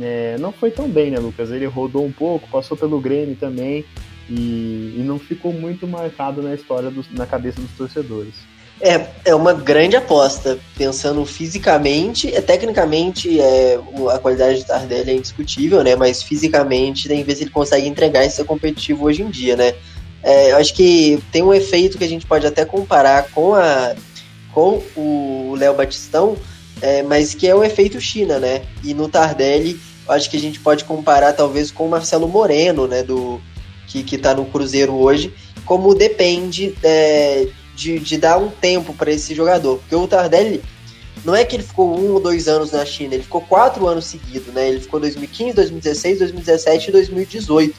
é, 0.00 0.36
não 0.38 0.52
foi 0.52 0.70
tão 0.70 0.88
bem, 0.88 1.10
né, 1.10 1.18
Lucas? 1.18 1.50
Ele 1.50 1.66
rodou 1.66 2.04
um 2.04 2.12
pouco, 2.12 2.48
passou 2.48 2.76
pelo 2.76 3.00
Grêmio 3.00 3.36
também 3.36 3.84
e, 4.28 4.96
e 4.98 5.02
não 5.04 5.18
ficou 5.18 5.52
muito 5.52 5.86
marcado 5.86 6.42
na 6.42 6.54
história, 6.54 6.90
do, 6.90 7.04
na 7.12 7.26
cabeça 7.26 7.60
dos 7.60 7.70
torcedores. 7.72 8.34
É, 8.80 9.06
é 9.24 9.34
uma 9.34 9.52
grande 9.54 9.94
aposta, 9.94 10.58
pensando 10.76 11.24
fisicamente, 11.24 12.34
é, 12.34 12.40
tecnicamente 12.40 13.40
é, 13.40 13.78
a 14.12 14.18
qualidade 14.18 14.58
de 14.58 14.66
Tardelli 14.66 15.12
é 15.12 15.14
indiscutível, 15.14 15.82
né? 15.84 15.94
Mas 15.94 16.22
fisicamente 16.22 17.08
tem 17.08 17.18
que 17.18 17.24
ver 17.24 17.36
se 17.36 17.44
ele 17.44 17.50
consegue 17.50 17.86
entregar 17.86 18.24
e 18.24 18.30
ser 18.30 18.44
competitivo 18.44 19.04
hoje 19.04 19.22
em 19.22 19.30
dia, 19.30 19.56
né? 19.56 19.74
É, 20.22 20.52
eu 20.52 20.56
acho 20.56 20.74
que 20.74 21.22
tem 21.30 21.42
um 21.42 21.54
efeito 21.54 21.96
que 21.96 22.04
a 22.04 22.08
gente 22.08 22.26
pode 22.26 22.46
até 22.46 22.64
comparar 22.64 23.30
com, 23.30 23.54
a, 23.54 23.94
com 24.52 24.82
o 24.96 25.54
Léo 25.56 25.74
Batistão, 25.74 26.36
é, 26.80 27.02
mas 27.02 27.34
que 27.34 27.46
é 27.46 27.54
o 27.54 27.64
efeito 27.64 28.00
China, 28.00 28.38
né? 28.38 28.62
E 28.82 28.94
no 28.94 29.08
Tardelli, 29.08 29.80
acho 30.08 30.30
que 30.30 30.36
a 30.36 30.40
gente 30.40 30.60
pode 30.60 30.84
comparar 30.84 31.32
talvez 31.32 31.70
com 31.70 31.86
o 31.86 31.90
Marcelo 31.90 32.28
Moreno, 32.28 32.86
né? 32.86 33.02
Do, 33.02 33.40
que, 33.86 34.02
que 34.02 34.18
tá 34.18 34.34
no 34.34 34.44
Cruzeiro 34.46 34.94
hoje, 34.94 35.32
como 35.64 35.94
depende 35.94 36.74
é, 36.82 37.46
de, 37.76 37.98
de 37.98 38.18
dar 38.18 38.38
um 38.38 38.50
tempo 38.50 38.92
para 38.92 39.12
esse 39.12 39.34
jogador. 39.34 39.78
Porque 39.78 39.94
o 39.94 40.08
Tardelli, 40.08 40.62
não 41.24 41.34
é 41.34 41.44
que 41.44 41.56
ele 41.56 41.62
ficou 41.62 41.96
um 41.98 42.12
ou 42.12 42.20
dois 42.20 42.48
anos 42.48 42.72
na 42.72 42.84
China, 42.84 43.14
ele 43.14 43.22
ficou 43.22 43.40
quatro 43.40 43.86
anos 43.86 44.06
seguidos, 44.06 44.52
né? 44.52 44.68
Ele 44.68 44.80
ficou 44.80 44.98
2015, 44.98 45.54
2016, 45.54 46.18
2017 46.18 46.88
e 46.88 46.92
2018. 46.92 47.74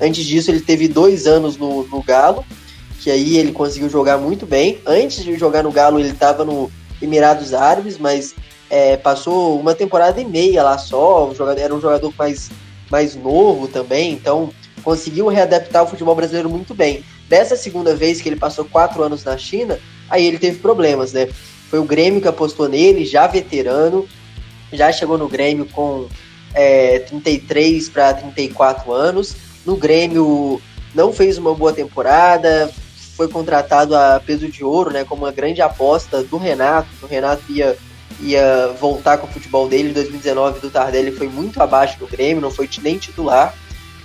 Antes 0.00 0.24
disso, 0.24 0.50
ele 0.50 0.60
teve 0.60 0.88
dois 0.88 1.26
anos 1.26 1.56
no, 1.56 1.86
no 1.86 2.02
Galo, 2.02 2.44
que 3.00 3.10
aí 3.10 3.36
ele 3.36 3.52
conseguiu 3.52 3.90
jogar 3.90 4.16
muito 4.16 4.46
bem. 4.46 4.78
Antes 4.86 5.22
de 5.22 5.36
jogar 5.36 5.62
no 5.62 5.72
Galo, 5.72 6.00
ele 6.00 6.10
estava 6.10 6.44
no 6.44 6.70
Emirados 7.00 7.54
Árabes, 7.54 7.98
mas 7.98 8.34
é, 8.70 8.96
passou 8.96 9.58
uma 9.58 9.74
temporada 9.74 10.20
e 10.20 10.24
meia 10.24 10.62
lá 10.62 10.78
só, 10.78 11.32
jogador, 11.34 11.60
era 11.60 11.74
um 11.74 11.80
jogador 11.80 12.12
mais, 12.18 12.50
mais 12.90 13.14
novo 13.14 13.68
também, 13.68 14.12
então 14.12 14.50
conseguiu 14.82 15.28
readaptar 15.28 15.84
o 15.84 15.86
futebol 15.86 16.14
brasileiro 16.14 16.50
muito 16.50 16.74
bem. 16.74 17.04
Dessa 17.28 17.56
segunda 17.56 17.94
vez 17.94 18.20
que 18.20 18.28
ele 18.28 18.36
passou 18.36 18.64
quatro 18.64 19.02
anos 19.02 19.24
na 19.24 19.36
China, 19.36 19.78
aí 20.08 20.26
ele 20.26 20.38
teve 20.38 20.58
problemas, 20.58 21.12
né? 21.12 21.28
Foi 21.68 21.78
o 21.78 21.84
Grêmio 21.84 22.22
que 22.22 22.28
apostou 22.28 22.68
nele, 22.68 23.04
já 23.04 23.26
veterano, 23.26 24.08
já 24.72 24.90
chegou 24.90 25.18
no 25.18 25.28
Grêmio 25.28 25.66
com 25.66 26.08
é, 26.54 27.00
33 27.00 27.88
para 27.90 28.14
34 28.14 28.92
anos. 28.92 29.36
No 29.66 29.76
Grêmio 29.76 30.60
não 30.94 31.12
fez 31.12 31.36
uma 31.36 31.54
boa 31.54 31.72
temporada, 31.72 32.70
foi 33.18 33.26
contratado 33.26 33.96
a 33.96 34.22
peso 34.24 34.48
de 34.48 34.62
ouro, 34.62 34.92
né? 34.92 35.04
Como 35.04 35.24
uma 35.24 35.32
grande 35.32 35.60
aposta 35.60 36.22
do 36.22 36.36
Renato. 36.36 36.88
O 37.02 37.06
Renato 37.06 37.42
ia 37.50 37.76
ia 38.20 38.74
voltar 38.80 39.18
com 39.18 39.26
o 39.26 39.30
futebol 39.30 39.68
dele. 39.68 39.90
Em 39.90 39.92
2019, 39.92 40.60
do 40.60 40.70
Tardelli 40.70 41.10
foi 41.10 41.28
muito 41.28 41.60
abaixo 41.60 41.98
do 41.98 42.06
Grêmio, 42.06 42.40
não 42.40 42.50
foi 42.52 42.70
nem 42.80 42.96
titular. 42.96 43.52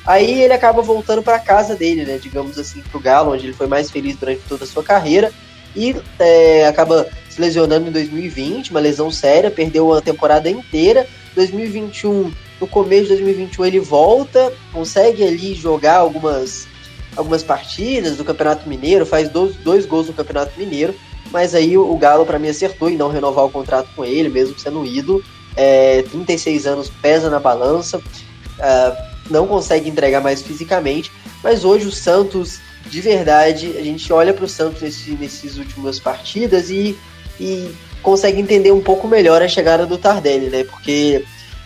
Aí 0.04 0.42
ele 0.42 0.54
acaba 0.54 0.82
voltando 0.82 1.22
para 1.22 1.38
casa 1.38 1.76
dele, 1.76 2.06
né? 2.06 2.18
Digamos 2.18 2.58
assim, 2.58 2.82
pro 2.82 3.00
Galo, 3.00 3.34
onde 3.34 3.46
ele 3.46 3.54
foi 3.54 3.68
mais 3.68 3.92
feliz 3.92 4.16
durante 4.16 4.42
toda 4.50 4.64
a 4.64 4.68
sua 4.68 4.84
carreira. 4.84 5.32
E 5.76 5.96
é, 6.18 6.68
acaba 6.68 7.08
se 7.30 7.40
lesionando 7.40 7.88
em 7.88 7.92
2020, 7.92 8.72
uma 8.72 8.80
lesão 8.80 9.12
séria, 9.12 9.52
perdeu 9.52 9.94
a 9.94 10.02
temporada 10.02 10.50
inteira. 10.50 11.08
2021, 11.36 12.34
no 12.60 12.68
começo 12.68 13.04
de 13.04 13.10
2021, 13.10 13.66
ele 13.66 13.80
volta, 13.80 14.52
consegue 14.72 15.24
ali 15.24 15.54
jogar 15.54 15.98
algumas, 15.98 16.68
algumas 17.16 17.44
partidas 17.44 18.18
do 18.18 18.26
Campeonato 18.26 18.68
Mineiro, 18.68 19.06
faz 19.06 19.30
dois, 19.30 19.56
dois 19.58 19.86
gols 19.86 20.08
no 20.08 20.14
Campeonato 20.14 20.58
Mineiro 20.58 20.94
mas 21.34 21.56
aí 21.56 21.76
o 21.76 21.98
Galo 21.98 22.28
para 22.28 22.38
mim 22.38 22.48
acertou 22.50 22.88
em 22.90 22.96
não 22.96 23.10
renovar 23.10 23.44
o 23.44 23.50
contrato 23.50 23.90
com 23.96 24.06
ele, 24.06 24.30
mesmo 24.30 24.58
sendo 24.58 24.86
ídolo. 24.86 25.24
É, 25.56 26.04
36 26.04 26.68
anos 26.68 26.90
pesa 27.02 27.30
na 27.30 27.40
balança, 27.40 27.98
uh, 27.98 29.04
não 29.30 29.48
consegue 29.48 29.90
entregar 29.90 30.22
mais 30.22 30.44
fisicamente, 30.44 31.12
mas 31.44 31.64
hoje 31.66 31.88
o 31.88 31.92
Santos, 31.92 32.60
de 32.86 33.02
verdade, 33.02 33.76
a 33.78 33.84
gente 33.84 34.12
olha 34.14 34.34
para 34.34 34.46
o 34.46 34.50
Santos 34.50 34.82
nesse, 34.82 35.12
nesses 35.12 35.58
últimas 35.58 36.00
partidas 36.00 36.70
e, 36.70 36.98
e 37.40 37.72
consegue 38.02 38.40
entender 38.40 38.72
um 38.72 38.82
pouco 38.82 39.08
melhor 39.08 39.42
a 39.42 39.48
chegada 39.48 39.86
do 39.86 39.98
Tardelli, 39.98 40.50
né? 40.50 40.64
Porque 40.64 41.24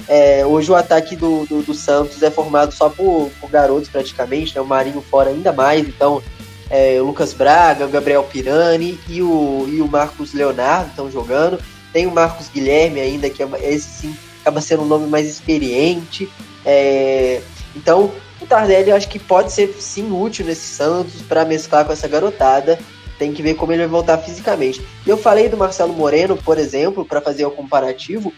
é, 0.08 0.46
hoje 0.46 0.72
o 0.72 0.75
ataque 0.75 1.16
do, 1.16 1.46
do, 1.46 1.62
do, 1.62 1.74
Santos 1.74 2.22
é 2.22 2.32
formado 2.32 2.74
só 2.74 2.89
por, 2.89 3.30
por 3.42 3.50
garotos 3.50 3.89
praticamente, 3.89 4.56
né? 4.56 4.62
O 4.62 4.66
Marinho 4.66 5.01
fora 5.01 5.30
ainda 5.30 5.51
mais, 5.51 5.88
então 5.88 6.22
é, 6.70 7.01
o 7.01 7.06
Lucas 7.06 7.34
Braga, 7.34 7.86
o 7.86 7.89
Gabriel 7.89 8.24
Pirani 8.24 9.00
e 9.08 9.22
o, 9.22 9.68
e 9.68 9.82
o 9.82 9.88
Marcos 9.88 10.34
Leonardo 10.34 10.89
estão 10.89 11.12
jogando. 11.12 11.60
Tem 11.92 12.06
o 12.06 12.12
Marcos 12.12 12.50
Guilherme 12.50 13.00
ainda, 13.00 13.30
que 13.30 13.42
é, 13.42 13.48
esse 13.63 13.88
sim 13.88 14.18
acaba 14.42 14.62
sendo 14.62 14.84
um 14.84 14.88
nome 14.88 15.08
mais 15.08 15.27
experiente. 15.27 16.30
É, 16.66 17.42
então, 17.75 18.12
o 18.42 18.46
Tardelli 18.46 18.92
acho 18.92 19.10
que 19.10 19.20
pode 19.20 19.51
ser 19.51 19.74
sim 19.80 20.12
útil 20.12 20.46
nesse 20.46 20.68
Santos 20.68 21.22
para 21.22 21.46
mesclar 21.46 21.86
com 21.86 21.92
essa 21.92 22.08
garotada. 22.08 22.80
Tem 23.18 23.34
que 23.34 23.42
ver 23.42 23.56
como 23.56 23.72
ele 23.72 23.80
vai 23.80 23.88
voltar 23.88 24.18
fisicamente. 24.20 24.82
Eu 25.06 25.18
falei 25.18 25.50
do 25.50 25.58
Marcelo 25.58 25.94
Moreno, 25.94 26.38
por 26.38 26.58
exemplo, 26.58 27.04
para 27.04 27.20
fazer 27.20 27.46
o 27.46 27.51
comparativo. 27.51 28.32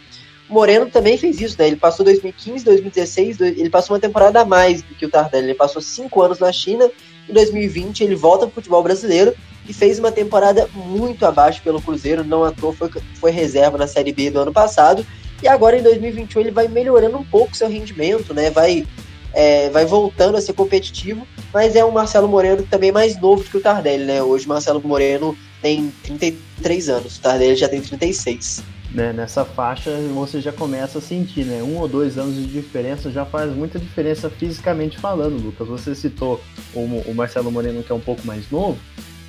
Moreno 0.50 0.88
também 0.88 1.18
fez 1.18 1.40
isso, 1.40 1.56
né? 1.60 1.68
Ele 1.68 1.76
passou 1.76 2.04
2015, 2.04 2.66
2016, 2.66 3.40
ele 3.40 3.70
passou 3.70 3.96
uma 3.96 4.00
temporada 4.00 4.42
a 4.42 4.46
mais 4.46 4.82
do 4.82 4.96
que 4.96 5.06
o 5.06 5.10
Tardelli. 5.10 5.48
Ele 5.48 5.54
passou 5.54 5.82
cinco 5.82 6.22
anos 6.22 6.40
na 6.40 6.52
China 6.52 6.90
em 7.30 7.34
2020, 7.34 8.04
ele 8.04 8.16
volta 8.16 8.46
para 8.46 8.52
o 8.52 8.56
futebol 8.56 8.82
brasileiro 8.82 9.36
e 9.68 9.74
fez 9.74 10.00
uma 10.00 10.12
temporada 10.12 10.68
muito 10.74 11.24
abaixo 11.26 11.62
pelo 11.62 11.80
Cruzeiro, 11.80 12.24
não 12.24 12.44
à 12.44 12.52
toa 12.52 12.74
foi, 12.74 12.90
foi 13.16 13.32
reserva 13.32 13.78
na 13.78 13.86
Série 13.86 14.12
B 14.12 14.32
do 14.32 14.40
ano 14.40 14.52
passado. 14.52 15.06
E 15.44 15.48
agora 15.48 15.78
em 15.78 15.84
2021 15.84 16.42
ele 16.42 16.52
vai 16.52 16.68
melhorando 16.68 17.18
um 17.18 17.24
pouco 17.24 17.56
seu 17.56 17.70
rendimento, 17.70 18.34
né? 18.34 18.50
Vai, 18.50 18.88
é, 19.32 19.70
vai 19.70 19.86
voltando 19.86 20.36
a 20.36 20.42
ser 20.42 20.54
competitivo, 20.54 21.26
mas 21.54 21.76
é 21.76 21.86
um 21.86 21.92
Marcelo 21.92 22.28
Moreno 22.28 22.64
também 22.64 22.92
mais 22.92 23.20
novo 23.22 23.44
que 23.44 23.56
o 23.56 23.62
Tardelli, 23.62 24.06
né? 24.06 24.24
Hoje 24.24 24.48
Marcelo 24.48 24.82
Moreno 24.84 25.38
tem 25.62 25.94
33 26.04 26.90
anos, 26.90 27.18
o 27.18 27.22
Tardelli 27.22 27.56
já 27.56 27.70
tem 27.70 27.80
36. 27.80 28.64
Né, 28.92 29.14
nessa 29.14 29.46
faixa 29.46 29.92
você 30.14 30.42
já 30.42 30.52
começa 30.52 30.98
a 30.98 31.02
sentir, 31.02 31.46
né? 31.46 31.62
Um 31.62 31.78
ou 31.78 31.88
dois 31.88 32.18
anos 32.18 32.36
de 32.36 32.46
diferença 32.46 33.12
já 33.12 33.26
faz 33.26 33.54
muita 33.56 33.78
diferença 33.78 34.30
fisicamente 34.30 34.98
falando, 34.98 35.42
Lucas. 35.42 35.68
Você 35.68 35.94
citou 35.94 36.42
o, 36.74 36.80
o 36.80 37.14
Marcelo 37.14 37.52
Moreno, 37.52 37.84
que 37.84 37.92
é 37.92 37.96
um 37.96 38.00
pouco 38.00 38.26
mais 38.26 38.50
novo, 38.50 38.80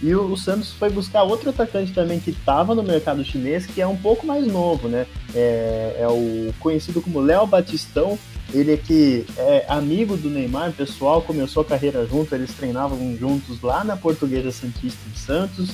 e 0.02 0.14
o, 0.14 0.32
o 0.32 0.36
Santos 0.36 0.72
foi 0.72 0.88
buscar 0.88 1.22
outro 1.24 1.50
atacante 1.50 1.92
também 1.92 2.18
que 2.18 2.30
estava 2.30 2.74
no 2.74 2.82
mercado 2.82 3.22
chinês, 3.22 3.66
que 3.66 3.80
é 3.80 3.86
um 3.86 3.96
pouco 3.96 4.26
mais 4.26 4.46
novo, 4.46 4.88
né? 4.88 5.06
É, 5.34 5.96
é 6.00 6.08
o 6.08 6.52
conhecido 6.58 7.02
como 7.02 7.20
Léo 7.20 7.46
Batistão. 7.46 8.18
Ele 8.52 8.72
é 8.72 8.76
que 8.76 9.24
é 9.36 9.64
amigo 9.68 10.16
do 10.16 10.28
Neymar, 10.28 10.72
pessoal, 10.72 11.22
começou 11.22 11.62
a 11.62 11.64
carreira 11.64 12.04
junto, 12.04 12.34
eles 12.34 12.52
treinavam 12.52 13.16
juntos 13.16 13.60
lá 13.62 13.84
na 13.84 13.96
Portuguesa 13.96 14.50
Santista 14.50 15.08
de 15.08 15.18
Santos 15.20 15.70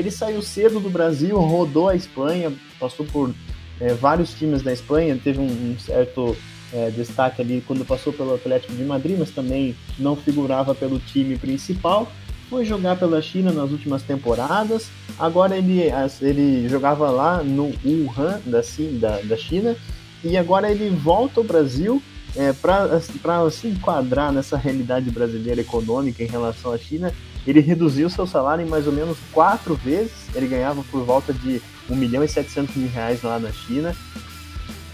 ele 0.00 0.10
saiu 0.10 0.42
cedo 0.42 0.80
do 0.80 0.90
Brasil, 0.90 1.38
rodou 1.38 1.88
a 1.88 1.94
Espanha, 1.94 2.52
passou 2.78 3.06
por 3.06 3.34
é, 3.80 3.94
vários 3.94 4.34
times 4.34 4.62
da 4.62 4.72
Espanha, 4.72 5.18
teve 5.22 5.38
um, 5.38 5.44
um 5.44 5.78
certo 5.78 6.36
é, 6.72 6.90
destaque 6.90 7.40
ali 7.40 7.62
quando 7.66 7.84
passou 7.84 8.12
pelo 8.12 8.34
Atlético 8.34 8.74
de 8.74 8.84
Madrid, 8.84 9.18
mas 9.18 9.30
também 9.30 9.76
não 9.98 10.16
figurava 10.16 10.74
pelo 10.74 10.98
time 10.98 11.36
principal. 11.36 12.10
Foi 12.48 12.64
jogar 12.64 12.96
pela 12.96 13.22
China 13.22 13.52
nas 13.52 13.70
últimas 13.70 14.02
temporadas. 14.02 14.88
Agora 15.18 15.56
ele, 15.56 15.82
ele 16.20 16.68
jogava 16.68 17.08
lá 17.10 17.42
no 17.42 17.72
Wuhan 17.84 18.40
da, 18.44 18.60
da, 18.98 19.20
da 19.20 19.36
China 19.36 19.76
e 20.24 20.36
agora 20.36 20.70
ele 20.70 20.90
volta 20.90 21.40
ao 21.40 21.44
Brasil 21.44 22.02
é, 22.36 22.52
para 22.52 23.50
se 23.50 23.68
enquadrar 23.68 24.32
nessa 24.32 24.56
realidade 24.56 25.10
brasileira 25.10 25.60
econômica 25.60 26.22
em 26.22 26.26
relação 26.26 26.72
à 26.72 26.78
China 26.78 27.12
ele 27.46 27.60
reduziu 27.60 28.10
seu 28.10 28.26
salário 28.26 28.64
em 28.64 28.68
mais 28.68 28.86
ou 28.86 28.92
menos 28.92 29.16
quatro 29.32 29.74
vezes. 29.74 30.12
Ele 30.34 30.46
ganhava 30.46 30.82
por 30.90 31.04
volta 31.04 31.32
de 31.32 31.60
1 31.88 31.96
milhão 31.96 32.22
e 32.22 32.28
700 32.28 32.76
mil 32.76 32.88
reais 32.88 33.22
lá 33.22 33.38
na 33.38 33.50
China. 33.50 33.94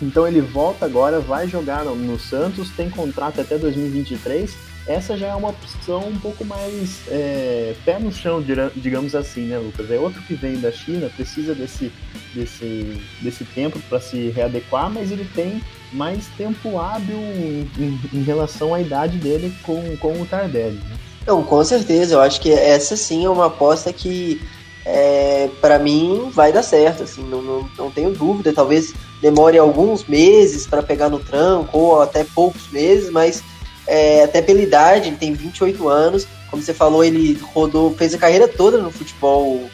Então 0.01 0.27
ele 0.29 0.41
volta 0.41 0.85
agora, 0.85 1.21
vai 1.21 1.49
jogar 1.49 1.85
no, 1.85 2.19
Santos, 2.19 2.71
tem 2.71 2.91
contrato 2.91 3.41
até 3.41 3.57
2023. 3.57 4.55
Essa 4.87 5.17
já 5.17 5.29
é 5.29 5.35
uma 5.35 5.49
opção 5.49 6.07
um 6.07 6.19
pouco 6.19 6.45
mais 6.45 7.01
é, 7.09 7.75
pé 7.85 7.99
no 7.99 8.13
chão, 8.13 8.45
digamos 8.77 9.17
assim, 9.17 9.47
né, 9.47 9.59
Lucas? 9.59 9.91
É 9.91 9.99
outro 9.99 10.23
que 10.23 10.35
vem 10.35 10.61
da 10.61 10.71
China, 10.71 11.11
precisa 11.17 11.55
desse, 11.55 11.91
desse, 12.33 13.03
desse 13.21 13.45
tempo 13.45 13.81
para 13.89 13.99
se 13.99 14.29
readequar, 14.29 14.89
mas 14.89 15.11
ele 15.11 15.29
tem 15.35 15.61
mais 15.93 16.27
tempo 16.37 16.79
hábil 16.79 17.17
em, 17.17 17.69
em, 17.79 18.01
em 18.13 18.23
relação 18.23 18.75
à 18.75 18.81
idade 18.81 19.19
dele 19.19 19.53
com, 19.65 19.97
com 19.97 20.21
o 20.21 20.27
Tardelli. 20.27 20.77
Né? 20.77 21.06
Não, 21.27 21.43
com 21.43 21.65
certeza. 21.65 22.15
Eu 22.15 22.21
acho 22.21 22.41
que 22.41 22.53
essa 22.53 22.97
sim 22.97 23.25
é 23.25 23.29
uma 23.29 23.47
aposta 23.47 23.93
que, 23.93 24.41
é, 24.85 25.49
para 25.61 25.79
mim, 25.79 26.31
vai 26.33 26.53
dar 26.53 26.63
certo. 26.63 27.03
Assim, 27.03 27.23
não, 27.23 27.43
não, 27.43 27.71
não 27.77 27.91
tenho 27.91 28.13
dúvida. 28.13 28.53
Talvez 28.53 28.95
demore 29.21 29.59
alguns 29.59 30.05
meses 30.05 30.67
para 30.67 30.83
pegar 30.83 31.09
no 31.09 31.19
tranco, 31.19 31.77
ou 31.77 32.03
até 32.03 32.23
poucos 32.23 32.71
meses, 32.71 33.11
mas 33.11 33.43
é, 33.87 34.23
até 34.25 34.41
pela 34.41 34.61
idade, 34.61 35.09
ele 35.09 35.17
tem 35.17 35.33
28 35.33 35.89
anos. 35.89 36.27
Como 36.51 36.63
você 36.63 36.73
falou, 36.73 37.03
ele 37.03 37.39
rodou, 37.53 37.93
fez 37.95 38.15
a 38.15 38.19
carreira 38.19 38.47
toda 38.47 38.79
no 38.79 38.91
futebol 38.91 39.69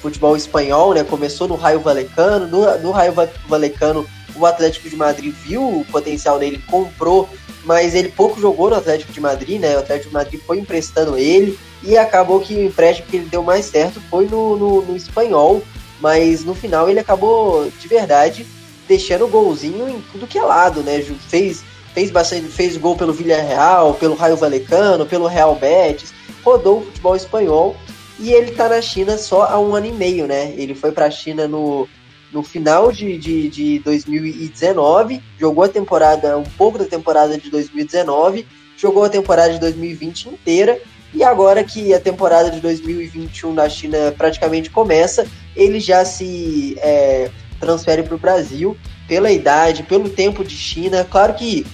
futebol 0.00 0.36
espanhol, 0.36 0.94
né? 0.94 1.04
Começou 1.04 1.46
no 1.46 1.54
Raio 1.54 1.80
Valecano, 1.80 2.46
no, 2.46 2.78
no 2.78 2.90
Raio 2.90 3.14
Valecano 3.46 4.06
o 4.36 4.46
Atlético 4.46 4.88
de 4.88 4.96
Madrid 4.96 5.34
viu 5.34 5.80
o 5.80 5.84
potencial 5.84 6.38
nele, 6.38 6.62
comprou 6.68 7.28
mas 7.64 7.94
ele 7.94 8.08
pouco 8.08 8.40
jogou 8.40 8.70
no 8.70 8.76
Atlético 8.76 9.12
de 9.12 9.20
Madrid, 9.20 9.60
né? 9.60 9.76
O 9.76 9.80
Atlético 9.80 10.08
de 10.08 10.14
Madrid 10.14 10.40
foi 10.46 10.58
emprestando 10.58 11.16
ele 11.18 11.58
e 11.82 11.96
acabou 11.96 12.40
que 12.40 12.54
o 12.54 12.64
empréstimo 12.64 13.08
que 13.08 13.16
ele 13.16 13.26
deu 13.26 13.42
mais 13.42 13.66
certo 13.66 14.00
foi 14.10 14.26
no, 14.26 14.56
no, 14.56 14.82
no 14.82 14.96
espanhol, 14.96 15.62
mas 16.00 16.44
no 16.44 16.54
final 16.54 16.88
ele 16.88 17.00
acabou 17.00 17.70
de 17.78 17.88
verdade 17.88 18.46
deixando 18.88 19.28
golzinho 19.28 19.88
em 19.88 20.00
tudo 20.12 20.26
que 20.26 20.38
é 20.38 20.42
lado, 20.42 20.82
né? 20.82 21.04
Fez, 21.28 21.62
fez 21.94 22.10
bastante, 22.10 22.48
fez 22.48 22.76
gol 22.76 22.96
pelo 22.96 23.12
Villarreal, 23.12 23.94
pelo 23.94 24.14
Raio 24.14 24.36
Valecano, 24.36 25.06
pelo 25.06 25.26
Real 25.26 25.54
Betis, 25.54 26.12
rodou 26.42 26.78
o 26.78 26.84
futebol 26.86 27.16
espanhol 27.16 27.76
e 28.20 28.32
ele 28.32 28.52
tá 28.52 28.68
na 28.68 28.80
China 28.80 29.16
só 29.16 29.44
há 29.44 29.58
um 29.58 29.74
ano 29.74 29.86
e 29.86 29.92
meio, 29.92 30.26
né? 30.26 30.54
Ele 30.56 30.74
foi 30.74 30.92
para 30.92 31.06
a 31.06 31.10
China 31.10 31.48
no 31.48 31.88
no 32.32 32.42
final 32.42 32.92
de, 32.92 33.18
de, 33.18 33.48
de 33.48 33.78
2019, 33.80 35.20
jogou 35.38 35.64
a 35.64 35.68
temporada, 35.68 36.38
um 36.38 36.44
pouco 36.44 36.78
da 36.78 36.84
temporada 36.84 37.36
de 37.36 37.50
2019, 37.50 38.46
jogou 38.76 39.04
a 39.04 39.08
temporada 39.08 39.52
de 39.52 39.58
2020 39.58 40.28
inteira, 40.28 40.80
e 41.12 41.24
agora 41.24 41.64
que 41.64 41.92
a 41.92 41.98
temporada 41.98 42.50
de 42.50 42.60
2021 42.60 43.52
na 43.52 43.68
China 43.68 44.14
praticamente 44.16 44.70
começa, 44.70 45.26
ele 45.56 45.80
já 45.80 46.04
se 46.04 46.76
é, 46.78 47.30
transfere 47.58 48.04
para 48.04 48.14
o 48.14 48.18
Brasil 48.18 48.76
pela 49.08 49.32
idade, 49.32 49.82
pelo 49.82 50.08
tempo 50.08 50.44
de 50.44 50.54
China. 50.54 51.04
Claro 51.10 51.34
que 51.34 51.66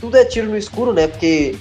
tudo 0.00 0.16
é 0.16 0.24
tiro 0.24 0.48
no 0.48 0.56
escuro, 0.56 0.92
né? 0.92 1.06
Porque 1.06 1.54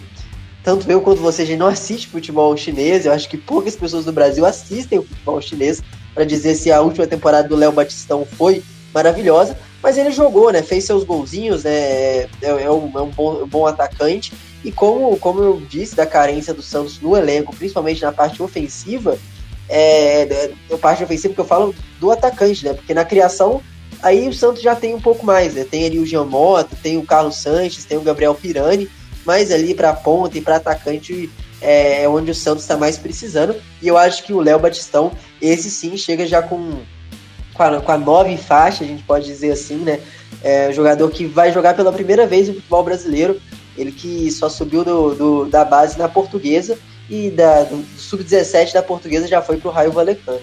tanto 0.68 0.92
eu 0.92 1.00
quanto 1.00 1.22
você 1.22 1.44
a 1.44 1.46
gente 1.46 1.60
não 1.60 1.68
assiste 1.68 2.10
futebol 2.10 2.58
chinês. 2.58 3.06
Eu 3.06 3.14
acho 3.14 3.30
que 3.30 3.38
poucas 3.38 3.74
pessoas 3.74 4.04
do 4.04 4.12
Brasil 4.12 4.46
assistem 4.46 5.00
o 5.00 5.04
futebol 5.04 5.42
chinês 5.42 5.82
para 6.14 6.26
dizer 6.26 6.56
se 6.56 6.70
a 6.70 6.82
última 6.82 7.08
temporada 7.08 7.48
do 7.48 7.56
Léo 7.56 7.72
Batistão 7.72 8.28
foi 8.38 8.62
maravilhosa, 8.94 9.58
mas 9.82 9.98
ele 9.98 10.12
jogou, 10.12 10.52
né? 10.52 10.62
Fez 10.62 10.84
seus 10.84 11.06
golzinhos, 11.06 11.64
né? 11.64 11.72
É, 11.72 12.30
é 12.42 12.70
um, 12.70 12.92
é 12.94 13.02
um 13.02 13.10
bom, 13.10 13.48
bom, 13.48 13.66
atacante. 13.66 14.34
E 14.62 14.70
como, 14.70 15.16
como 15.20 15.42
eu 15.42 15.62
disse, 15.70 15.96
da 15.96 16.06
carência 16.06 16.54
do 16.54 16.62
Santos 16.62 17.00
no 17.00 17.16
elenco, 17.16 17.56
principalmente 17.56 18.02
na 18.02 18.12
parte 18.12 18.44
ofensiva, 18.44 19.18
é, 19.70 20.24
é, 20.24 20.78
parte 20.82 21.02
ofensiva 21.02 21.34
que 21.34 21.40
eu 21.40 21.46
falo 21.46 21.74
do 21.98 22.12
atacante, 22.12 22.66
né? 22.66 22.74
Porque 22.74 22.94
na 22.94 23.06
criação, 23.06 23.62
aí 24.04 24.28
o 24.28 24.34
Santos 24.34 24.62
já 24.62 24.76
tem 24.76 24.94
um 24.94 25.00
pouco 25.00 25.26
mais, 25.26 25.54
né? 25.54 25.64
Tem 25.64 25.86
ali 25.86 25.98
o 25.98 26.06
Jean 26.06 26.26
Mota, 26.26 26.76
tem 26.84 26.98
o 26.98 27.06
Carlos 27.06 27.38
Sanches, 27.38 27.86
tem 27.86 27.98
o 27.98 28.02
Gabriel 28.02 28.36
Pirani, 28.36 28.90
mas 29.28 29.52
ali 29.52 29.76
para 29.76 29.92
ponta 29.92 30.38
e 30.38 30.42
para 30.42 30.56
atacante 30.56 31.30
é, 31.62 32.04
é 32.04 32.10
onde 32.10 32.32
o 32.32 32.36
Santos 32.36 32.64
está 32.64 32.78
mais 32.78 32.98
precisando. 32.98 33.54
E 33.82 33.88
eu 33.90 33.98
acho 33.98 34.24
que 34.24 34.32
o 34.32 34.40
Léo 34.40 34.58
Batistão, 34.58 35.12
esse 35.42 35.70
sim, 35.70 35.98
chega 35.98 36.26
já 36.26 36.42
com, 36.42 36.80
com, 37.54 37.64
a, 37.64 37.82
com 37.82 37.92
a 37.92 37.98
nove 37.98 38.38
faixa, 38.38 38.86
a 38.86 38.88
gente 38.88 39.04
pode 39.04 39.26
dizer 39.26 39.52
assim, 39.52 39.76
né? 39.76 40.00
É 40.42 40.72
jogador 40.72 41.12
que 41.12 41.26
vai 41.26 41.52
jogar 41.52 41.76
pela 41.76 41.92
primeira 41.92 42.26
vez 42.26 42.48
no 42.48 42.56
futebol 42.56 42.84
brasileiro. 42.84 43.42
Ele 43.78 43.92
que 43.92 44.32
só 44.32 44.48
subiu 44.48 44.86
do, 44.86 45.14
do 45.14 45.46
da 45.46 45.66
base 45.66 46.00
na 46.00 46.08
portuguesa 46.08 46.78
e 47.10 47.30
da, 47.30 47.64
do 47.64 47.84
sub-17 47.98 48.74
da 48.74 48.82
portuguesa 48.82 49.28
já 49.28 49.42
foi 49.42 49.58
para 49.58 49.70
o 49.70 49.72
Raio 49.72 49.92
Valecano. 49.92 50.42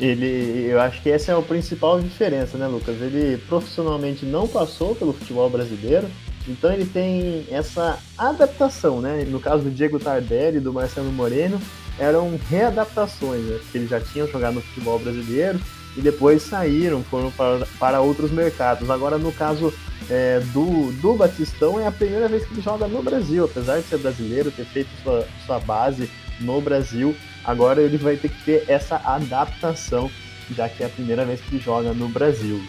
Ele, 0.00 0.68
eu 0.70 0.80
acho 0.80 1.02
que 1.02 1.10
essa 1.10 1.32
é 1.32 1.38
a 1.38 1.42
principal 1.42 2.00
diferença, 2.00 2.56
né, 2.56 2.66
Lucas? 2.66 2.96
Ele 3.00 3.36
profissionalmente 3.48 4.24
não 4.24 4.48
passou 4.48 4.94
pelo 4.94 5.12
futebol 5.12 5.48
brasileiro, 5.48 6.06
então 6.48 6.72
ele 6.72 6.86
tem 6.86 7.46
essa 7.50 7.98
adaptação, 8.16 9.00
né? 9.00 9.24
No 9.28 9.40
caso 9.40 9.64
do 9.64 9.70
Diego 9.70 9.98
Tardelli 9.98 10.58
e 10.58 10.60
do 10.60 10.72
Marcelo 10.72 11.10
Moreno, 11.10 11.60
eram 11.98 12.38
readaptações, 12.48 13.42
né? 13.44 13.58
Porque 13.62 13.78
eles 13.78 13.90
já 13.90 14.00
tinham 14.00 14.28
jogado 14.28 14.54
no 14.54 14.60
futebol 14.60 14.98
brasileiro 14.98 15.60
e 15.96 16.00
depois 16.00 16.42
saíram, 16.42 17.02
foram 17.02 17.30
para, 17.30 17.66
para 17.78 18.00
outros 18.00 18.30
mercados. 18.30 18.90
Agora, 18.90 19.18
no 19.18 19.32
caso 19.32 19.72
é, 20.10 20.40
do, 20.52 20.92
do 21.00 21.14
Batistão, 21.14 21.80
é 21.80 21.86
a 21.86 21.92
primeira 21.92 22.28
vez 22.28 22.44
que 22.44 22.52
ele 22.52 22.62
joga 22.62 22.86
no 22.86 23.02
Brasil, 23.02 23.44
apesar 23.44 23.78
de 23.78 23.84
ser 23.84 23.98
brasileiro, 23.98 24.50
ter 24.50 24.66
feito 24.66 24.90
sua, 25.02 25.26
sua 25.46 25.58
base 25.58 26.10
no 26.40 26.60
Brasil, 26.60 27.16
agora 27.44 27.80
ele 27.80 27.96
vai 27.96 28.16
ter 28.16 28.28
que 28.28 28.44
ter 28.44 28.64
essa 28.68 28.96
adaptação, 28.96 30.10
já 30.50 30.68
que 30.68 30.82
é 30.82 30.86
a 30.86 30.90
primeira 30.90 31.24
vez 31.24 31.40
que 31.40 31.54
ele 31.54 31.62
joga 31.62 31.92
no 31.94 32.08
Brasil. 32.08 32.62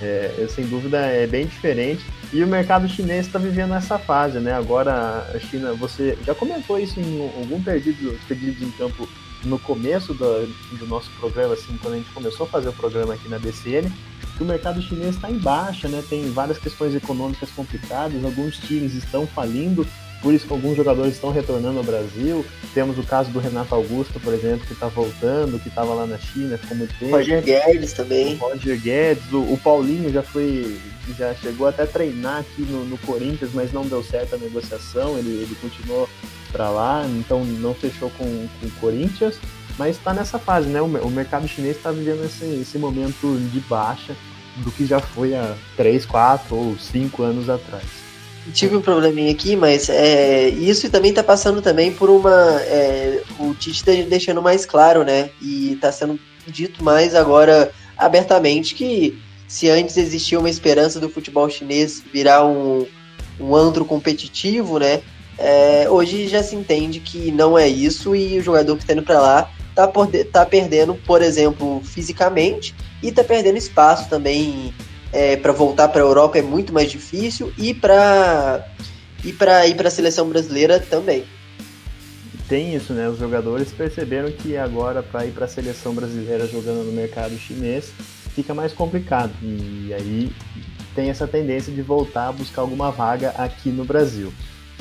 É, 0.00 0.46
sem 0.48 0.66
dúvida 0.66 0.98
é 0.98 1.26
bem 1.26 1.46
diferente. 1.46 2.04
E 2.32 2.42
o 2.42 2.46
mercado 2.46 2.88
chinês 2.88 3.26
está 3.26 3.38
vivendo 3.38 3.74
essa 3.74 3.98
fase, 3.98 4.38
né? 4.38 4.52
Agora 4.52 5.28
a 5.34 5.38
China, 5.38 5.72
você 5.74 6.16
já 6.24 6.34
comentou 6.34 6.78
isso 6.78 7.00
em 7.00 7.20
algum 7.36 7.62
pedido, 7.62 8.18
pedido 8.28 8.64
em 8.64 8.70
campo 8.72 9.08
no 9.44 9.58
começo 9.58 10.12
do, 10.14 10.46
do 10.78 10.86
nosso 10.86 11.10
programa, 11.18 11.54
assim, 11.54 11.76
quando 11.80 11.94
a 11.94 11.96
gente 11.96 12.10
começou 12.10 12.46
a 12.46 12.48
fazer 12.48 12.68
o 12.68 12.72
programa 12.72 13.14
aqui 13.14 13.28
na 13.28 13.38
BCN, 13.38 13.90
que 14.36 14.42
o 14.42 14.46
mercado 14.46 14.82
chinês 14.82 15.14
está 15.14 15.30
em 15.30 15.38
baixa, 15.38 15.88
né? 15.88 16.02
Tem 16.08 16.30
várias 16.30 16.58
questões 16.58 16.94
econômicas 16.94 17.50
complicadas, 17.50 18.24
alguns 18.24 18.58
times 18.58 18.94
estão 18.94 19.26
falindo, 19.26 19.86
por 20.22 20.34
isso 20.34 20.46
que 20.46 20.52
alguns 20.52 20.76
jogadores 20.76 21.14
estão 21.14 21.30
retornando 21.30 21.78
ao 21.78 21.84
Brasil. 21.84 22.44
Temos 22.74 22.98
o 22.98 23.02
caso 23.02 23.30
do 23.30 23.38
Renato 23.38 23.74
Augusto, 23.74 24.18
por 24.18 24.34
exemplo, 24.34 24.66
que 24.66 24.72
está 24.72 24.88
voltando, 24.88 25.60
que 25.60 25.68
estava 25.68 25.94
lá 25.94 26.06
na 26.06 26.18
China, 26.18 26.58
ficou 26.58 26.76
muito 26.76 26.94
tempo. 26.98 27.12
Roger 27.12 27.42
Guedes 27.42 27.92
também. 27.92 28.34
O 28.34 28.38
Roger 28.38 28.80
Guedes, 28.80 29.32
o, 29.32 29.40
o, 29.52 29.58
Paulinho 29.62 30.12
já 30.12 30.22
foi, 30.22 30.78
já 31.16 31.34
chegou 31.34 31.68
até 31.68 31.84
a 31.84 31.86
treinar 31.86 32.40
aqui 32.40 32.62
no, 32.62 32.84
no 32.84 32.98
Corinthians, 32.98 33.50
mas 33.54 33.72
não 33.72 33.86
deu 33.86 34.02
certo 34.02 34.34
a 34.34 34.38
negociação, 34.38 35.16
ele, 35.18 35.30
ele 35.30 35.56
continuou 35.60 36.08
para 36.50 36.68
lá, 36.68 37.06
então 37.06 37.44
não 37.44 37.74
fechou 37.74 38.10
com, 38.10 38.24
com 38.24 38.66
o 38.66 38.70
Corinthians, 38.80 39.38
mas 39.78 39.96
está 39.96 40.12
nessa 40.12 40.38
fase, 40.38 40.68
né? 40.68 40.80
O, 40.82 40.86
o 40.86 41.10
mercado 41.10 41.46
chinês 41.46 41.76
está 41.76 41.92
vivendo 41.92 42.24
esse, 42.24 42.44
esse 42.44 42.78
momento 42.78 43.38
de 43.52 43.60
baixa 43.60 44.16
do 44.56 44.72
que 44.72 44.84
já 44.84 44.98
foi 44.98 45.34
há 45.34 45.54
3, 45.76 46.04
4 46.06 46.56
ou 46.56 46.76
5 46.76 47.22
anos 47.22 47.48
atrás 47.48 47.97
tive 48.52 48.76
um 48.76 48.80
probleminha 48.80 49.30
aqui, 49.30 49.56
mas 49.56 49.88
é, 49.88 50.48
isso 50.48 50.88
também 50.90 51.12
tá 51.12 51.22
passando 51.22 51.62
também 51.62 51.92
por 51.92 52.10
uma. 52.10 52.60
É, 52.62 53.22
o 53.38 53.54
Tite 53.54 53.84
tá 53.84 53.92
deixando 54.08 54.42
mais 54.42 54.66
claro, 54.66 55.04
né? 55.04 55.30
E 55.40 55.76
tá 55.80 55.90
sendo 55.92 56.18
dito 56.46 56.82
mais 56.82 57.14
agora 57.14 57.70
abertamente 57.96 58.74
que 58.74 59.18
se 59.46 59.68
antes 59.68 59.96
existia 59.96 60.38
uma 60.38 60.50
esperança 60.50 61.00
do 61.00 61.08
futebol 61.08 61.48
chinês 61.48 62.02
virar 62.12 62.44
um, 62.46 62.86
um 63.40 63.54
antro 63.56 63.84
competitivo, 63.84 64.78
né? 64.78 65.00
É, 65.38 65.86
hoje 65.88 66.26
já 66.26 66.42
se 66.42 66.56
entende 66.56 67.00
que 67.00 67.30
não 67.30 67.56
é 67.56 67.68
isso 67.68 68.14
e 68.14 68.38
o 68.38 68.42
jogador 68.42 68.76
que 68.76 68.82
está 68.82 68.92
indo 68.92 69.04
para 69.04 69.20
lá 69.20 69.50
está 69.70 69.90
tá 70.32 70.44
perdendo, 70.44 70.94
por 71.06 71.22
exemplo, 71.22 71.80
fisicamente 71.84 72.74
e 73.02 73.08
está 73.08 73.22
perdendo 73.22 73.56
espaço 73.56 74.08
também 74.08 74.74
é, 75.12 75.36
para 75.36 75.52
voltar 75.52 75.88
para 75.88 76.00
a 76.00 76.04
Europa 76.04 76.38
é 76.38 76.42
muito 76.42 76.72
mais 76.72 76.90
difícil 76.90 77.52
e 77.56 77.72
para 77.74 78.66
e 79.24 79.32
para 79.32 79.66
ir 79.66 79.74
para 79.74 79.88
a 79.88 79.90
seleção 79.90 80.28
brasileira 80.28 80.78
também. 80.78 81.24
Tem 82.48 82.74
isso, 82.74 82.92
né? 82.92 83.08
Os 83.08 83.18
jogadores 83.18 83.70
perceberam 83.72 84.30
que 84.30 84.56
agora 84.56 85.02
para 85.02 85.26
ir 85.26 85.32
para 85.32 85.44
a 85.44 85.48
seleção 85.48 85.94
brasileira 85.94 86.46
jogando 86.46 86.84
no 86.84 86.92
mercado 86.92 87.36
chinês 87.36 87.92
fica 88.34 88.54
mais 88.54 88.72
complicado 88.72 89.32
e 89.42 89.92
aí 89.92 90.32
tem 90.94 91.10
essa 91.10 91.26
tendência 91.26 91.72
de 91.72 91.82
voltar 91.82 92.28
a 92.28 92.32
buscar 92.32 92.62
alguma 92.62 92.90
vaga 92.90 93.30
aqui 93.30 93.68
no 93.70 93.84
Brasil. 93.84 94.32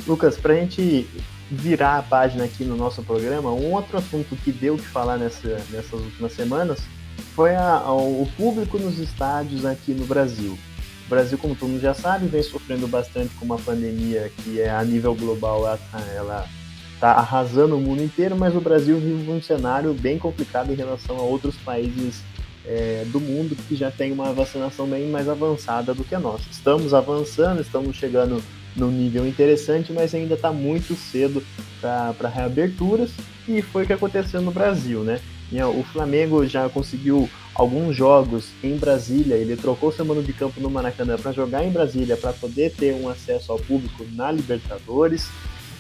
Lucas, 0.06 0.38
para 0.38 0.54
a 0.54 0.56
gente 0.56 1.08
virar 1.50 1.98
a 1.98 2.04
página 2.04 2.44
aqui 2.44 2.64
no 2.64 2.76
nosso 2.76 3.04
programa, 3.04 3.52
um 3.52 3.74
outro 3.74 3.98
assunto 3.98 4.36
que 4.36 4.52
deu 4.52 4.76
o 4.76 4.78
que 4.78 4.88
falar 4.88 5.18
nessa, 5.18 5.62
nessas 5.72 6.00
últimas 6.00 6.34
semanas 6.34 6.80
foi 7.22 7.56
a, 7.56 7.78
a, 7.78 7.94
o 7.94 8.28
público 8.38 8.78
nos 8.78 9.00
estádios 9.00 9.66
aqui 9.66 9.94
no 9.94 10.06
Brasil. 10.06 10.58
O 11.06 11.10
Brasil, 11.10 11.38
como 11.38 11.56
todo 11.56 11.70
mundo 11.70 11.82
já 11.82 11.94
sabe, 11.94 12.28
vem 12.28 12.44
sofrendo 12.44 12.88
bastante 12.88 13.34
com 13.36 13.46
uma 13.46 13.58
pandemia 13.58 14.32
que 14.44 14.60
é 14.60 14.70
a 14.70 14.84
nível 14.84 15.16
global 15.16 15.66
ela 16.16 16.46
está 16.94 17.12
arrasando 17.12 17.78
o 17.78 17.80
mundo 17.80 18.04
inteiro, 18.04 18.36
mas 18.36 18.56
o 18.56 18.60
Brasil 18.60 19.00
vive 19.00 19.32
um 19.32 19.42
cenário 19.42 19.94
bem 19.94 20.18
complicado 20.18 20.72
em 20.72 20.76
relação 20.76 21.16
a 21.18 21.22
outros 21.22 21.56
países 21.58 22.24
é, 22.66 23.06
do 23.08 23.20
mundo 23.20 23.56
que 23.68 23.76
já 23.76 23.90
tem 23.90 24.12
uma 24.12 24.34
vacinação 24.34 24.86
bem 24.88 25.08
mais 25.08 25.30
avançada 25.30 25.94
do 25.94 26.04
que 26.04 26.14
a 26.14 26.20
nossa. 26.20 26.44
Estamos 26.52 26.94
avançando, 26.94 27.62
estamos 27.62 27.96
chegando 27.96 28.44
num 28.76 28.92
nível 28.92 29.26
interessante, 29.26 29.94
mas 29.94 30.14
ainda 30.14 30.34
está 30.34 30.52
muito 30.52 30.96
cedo 30.96 31.44
para 31.80 32.28
reaberturas 32.28 33.12
e 33.48 33.62
foi 33.62 33.84
o 33.84 33.88
que 33.88 33.94
aconteceu 33.94 34.42
no 34.42 34.52
Brasil, 34.52 35.04
né? 35.04 35.22
O 35.52 35.84
Flamengo 35.84 36.46
já 36.46 36.68
conseguiu 36.68 37.30
alguns 37.56 37.96
jogos 37.96 38.50
em 38.64 38.76
Brasília, 38.78 39.36
ele 39.36 39.56
trocou 39.56 39.92
seu 39.92 40.06
mano 40.06 40.22
de 40.22 40.34
campo 40.34 40.60
no 40.60 40.70
Maracanã 40.70 41.18
para 41.18 41.32
jogar 41.32 41.64
em 41.64 41.72
Brasília 41.72 42.18
para 42.18 42.34
poder 42.34 42.72
ter 42.72 42.94
um 42.94 43.10
acesso 43.10 43.52
ao 43.52 43.58
público 43.58 44.06
na 44.12 44.32
Libertadores. 44.32 45.30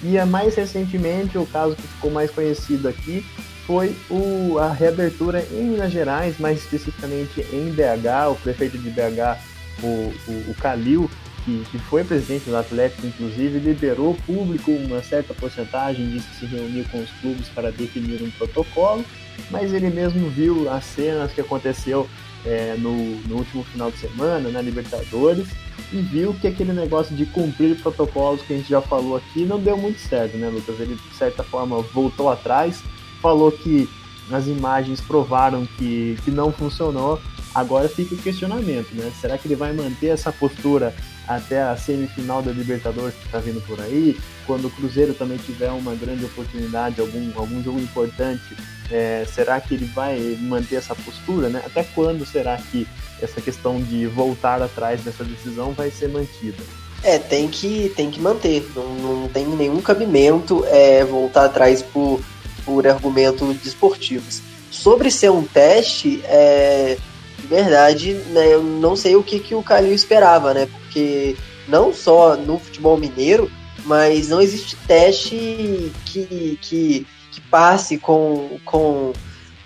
E 0.01 0.17
é 0.17 0.25
mais 0.25 0.55
recentemente, 0.55 1.37
o 1.37 1.45
caso 1.45 1.75
que 1.75 1.81
ficou 1.81 2.11
mais 2.11 2.31
conhecido 2.31 2.87
aqui 2.87 3.25
foi 3.65 3.95
o, 4.09 4.57
a 4.57 4.71
reabertura 4.71 5.45
em 5.51 5.65
Minas 5.65 5.91
Gerais, 5.91 6.39
mais 6.39 6.59
especificamente 6.59 7.41
em 7.51 7.69
BH. 7.71 8.31
O 8.31 8.35
prefeito 8.35 8.77
de 8.77 8.89
BH, 8.89 9.37
o, 9.83 9.87
o, 10.27 10.51
o 10.51 10.55
Calil, 10.55 11.09
que, 11.47 11.63
que, 11.71 11.79
foi 11.79 12.03
presidente 12.03 12.49
do 12.49 12.57
Atlético, 12.57 13.07
inclusive, 13.07 13.59
liberou 13.59 14.13
público 14.25 14.69
uma 14.69 15.01
certa 15.01 15.33
porcentagem, 15.33 16.09
disse 16.09 16.27
que 16.27 16.35
se 16.35 16.45
reuniu 16.45 16.83
com 16.91 16.99
os 16.99 17.09
clubes 17.21 17.47
para 17.47 17.71
definir 17.71 18.21
um 18.21 18.29
protocolo, 18.31 19.05
mas 19.49 19.73
ele 19.73 19.89
mesmo 19.89 20.29
viu 20.29 20.69
as 20.69 20.83
cenas 20.83 21.31
que 21.31 21.39
aconteceu 21.39 22.07
é, 22.45 22.75
no, 22.77 23.15
no, 23.21 23.37
último 23.37 23.63
final 23.63 23.89
de 23.89 23.97
semana, 23.97 24.49
na 24.49 24.61
Libertadores, 24.61 25.47
e 25.93 26.01
viu 26.01 26.33
que 26.33 26.47
aquele 26.47 26.73
negócio 26.73 27.15
de 27.15 27.25
cumprir 27.25 27.77
protocolos 27.77 28.41
que 28.41 28.53
a 28.53 28.57
gente 28.57 28.69
já 28.69 28.81
falou 28.81 29.15
aqui 29.15 29.45
não 29.45 29.57
deu 29.57 29.77
muito 29.77 29.99
certo, 29.99 30.35
né, 30.35 30.49
Lucas? 30.49 30.77
Ele, 30.81 30.95
de 30.95 31.15
certa 31.15 31.43
forma, 31.43 31.81
voltou 31.81 32.29
atrás, 32.29 32.83
falou 33.21 33.51
que 33.53 33.89
as 34.29 34.47
imagens 34.47 34.99
provaram 34.99 35.65
que, 35.77 36.17
que 36.25 36.31
não 36.31 36.51
funcionou. 36.51 37.21
Agora 37.55 37.87
fica 37.87 38.13
o 38.13 38.17
questionamento, 38.17 38.93
né? 38.93 39.11
Será 39.19 39.37
que 39.37 39.47
ele 39.47 39.55
vai 39.55 39.71
manter 39.71 40.07
essa 40.07 40.31
postura 40.31 40.93
até 41.27 41.61
a 41.61 41.75
semifinal 41.75 42.41
da 42.41 42.51
Libertadores 42.51 43.15
que 43.15 43.25
está 43.25 43.39
vindo 43.39 43.61
por 43.61 43.79
aí? 43.81 44.17
Quando 44.45 44.65
o 44.65 44.71
Cruzeiro 44.71 45.13
também 45.13 45.37
tiver 45.37 45.69
uma 45.71 45.93
grande 45.95 46.25
oportunidade, 46.25 47.01
algum, 47.01 47.31
algum 47.35 47.63
jogo 47.63 47.79
importante, 47.79 48.55
é, 48.91 49.25
será 49.31 49.59
que 49.59 49.73
ele 49.73 49.85
vai 49.85 50.37
manter 50.41 50.75
essa 50.75 50.95
postura, 50.95 51.49
né? 51.49 51.61
Até 51.65 51.83
quando 51.83 52.25
será 52.25 52.57
que 52.57 52.87
essa 53.21 53.41
questão 53.41 53.81
de 53.81 54.07
voltar 54.07 54.61
atrás 54.61 55.01
dessa 55.01 55.23
decisão 55.23 55.73
vai 55.73 55.91
ser 55.91 56.07
mantida? 56.07 56.63
É, 57.03 57.19
tem 57.19 57.47
que, 57.47 57.91
tem 57.95 58.09
que 58.09 58.19
manter. 58.19 58.65
Não, 58.75 58.95
não 58.95 59.27
tem 59.27 59.45
nenhum 59.45 59.81
cabimento 59.81 60.65
é, 60.67 61.03
voltar 61.03 61.45
atrás 61.45 61.81
por 61.81 62.21
por 62.67 62.85
argumentos 62.85 63.55
desportivos. 63.63 64.41
Sobre 64.69 65.09
ser 65.09 65.31
um 65.31 65.41
teste, 65.41 66.21
é, 66.25 66.97
de 67.39 67.47
verdade, 67.47 68.13
né, 68.31 68.53
eu 68.53 68.61
não 68.61 68.97
sei 68.97 69.15
o 69.15 69.23
que, 69.23 69.39
que 69.39 69.55
o 69.55 69.63
Calil 69.63 69.93
esperava, 69.93 70.53
né? 70.53 70.67
Porque 70.97 71.35
não 71.67 71.93
só 71.93 72.35
no 72.35 72.57
futebol 72.57 72.97
mineiro, 72.97 73.51
mas 73.85 74.29
não 74.29 74.41
existe 74.41 74.75
teste 74.87 75.91
que, 76.05 76.57
que, 76.59 77.07
que 77.31 77.41
passe 77.51 77.99
com, 77.99 78.57
com 78.65 79.13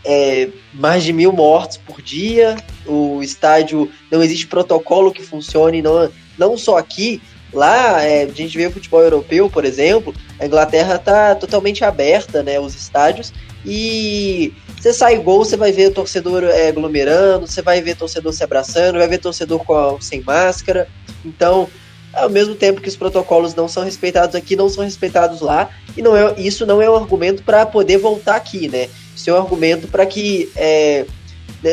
é, 0.03 0.49
mais 0.73 1.05
de 1.05 1.13
mil 1.13 1.31
mortos 1.31 1.77
por 1.77 2.01
dia. 2.01 2.57
O 2.85 3.23
estádio 3.23 3.89
não 4.11 4.21
existe 4.21 4.45
protocolo 4.45 5.13
que 5.13 5.23
funcione, 5.23 5.81
não, 5.81 6.11
não 6.37 6.57
só 6.57 6.77
aqui, 6.77 7.21
Lá, 7.53 8.01
é, 8.01 8.23
a 8.23 8.27
gente 8.27 8.57
vê 8.57 8.67
o 8.67 8.71
futebol 8.71 9.01
europeu, 9.01 9.49
por 9.49 9.65
exemplo, 9.65 10.15
a 10.39 10.45
Inglaterra 10.45 10.97
tá 10.97 11.35
totalmente 11.35 11.83
aberta, 11.83 12.41
né, 12.41 12.57
os 12.61 12.73
estádios, 12.75 13.33
e 13.65 14.53
você 14.77 14.93
sai 14.93 15.17
gol, 15.17 15.45
você 15.45 15.55
vai 15.55 15.71
ver 15.71 15.89
o 15.89 15.93
torcedor 15.93 16.43
é, 16.43 16.69
aglomerando, 16.69 17.47
você 17.47 17.61
vai 17.61 17.81
ver 17.81 17.95
torcedor 17.95 18.33
se 18.33 18.43
abraçando, 18.43 18.97
vai 18.97 19.07
ver 19.07 19.19
torcedor 19.19 19.63
com, 19.63 20.01
sem 20.01 20.21
máscara. 20.21 20.87
Então, 21.23 21.67
ao 22.13 22.29
mesmo 22.29 22.55
tempo 22.55 22.81
que 22.81 22.89
os 22.89 22.95
protocolos 22.95 23.55
não 23.55 23.67
são 23.67 23.83
respeitados 23.83 24.35
aqui, 24.35 24.55
não 24.55 24.69
são 24.69 24.83
respeitados 24.83 25.41
lá, 25.41 25.69
e 25.95 26.01
não 26.01 26.15
é, 26.15 26.33
isso 26.39 26.65
não 26.65 26.81
é 26.81 26.89
um 26.89 26.95
argumento 26.95 27.43
para 27.43 27.65
poder 27.65 27.97
voltar 27.97 28.35
aqui, 28.35 28.67
né? 28.67 28.89
Isso 29.15 29.29
é 29.29 29.33
um 29.33 29.37
argumento 29.37 29.87
para 29.87 30.05
que 30.05 30.51
é, 30.55 31.05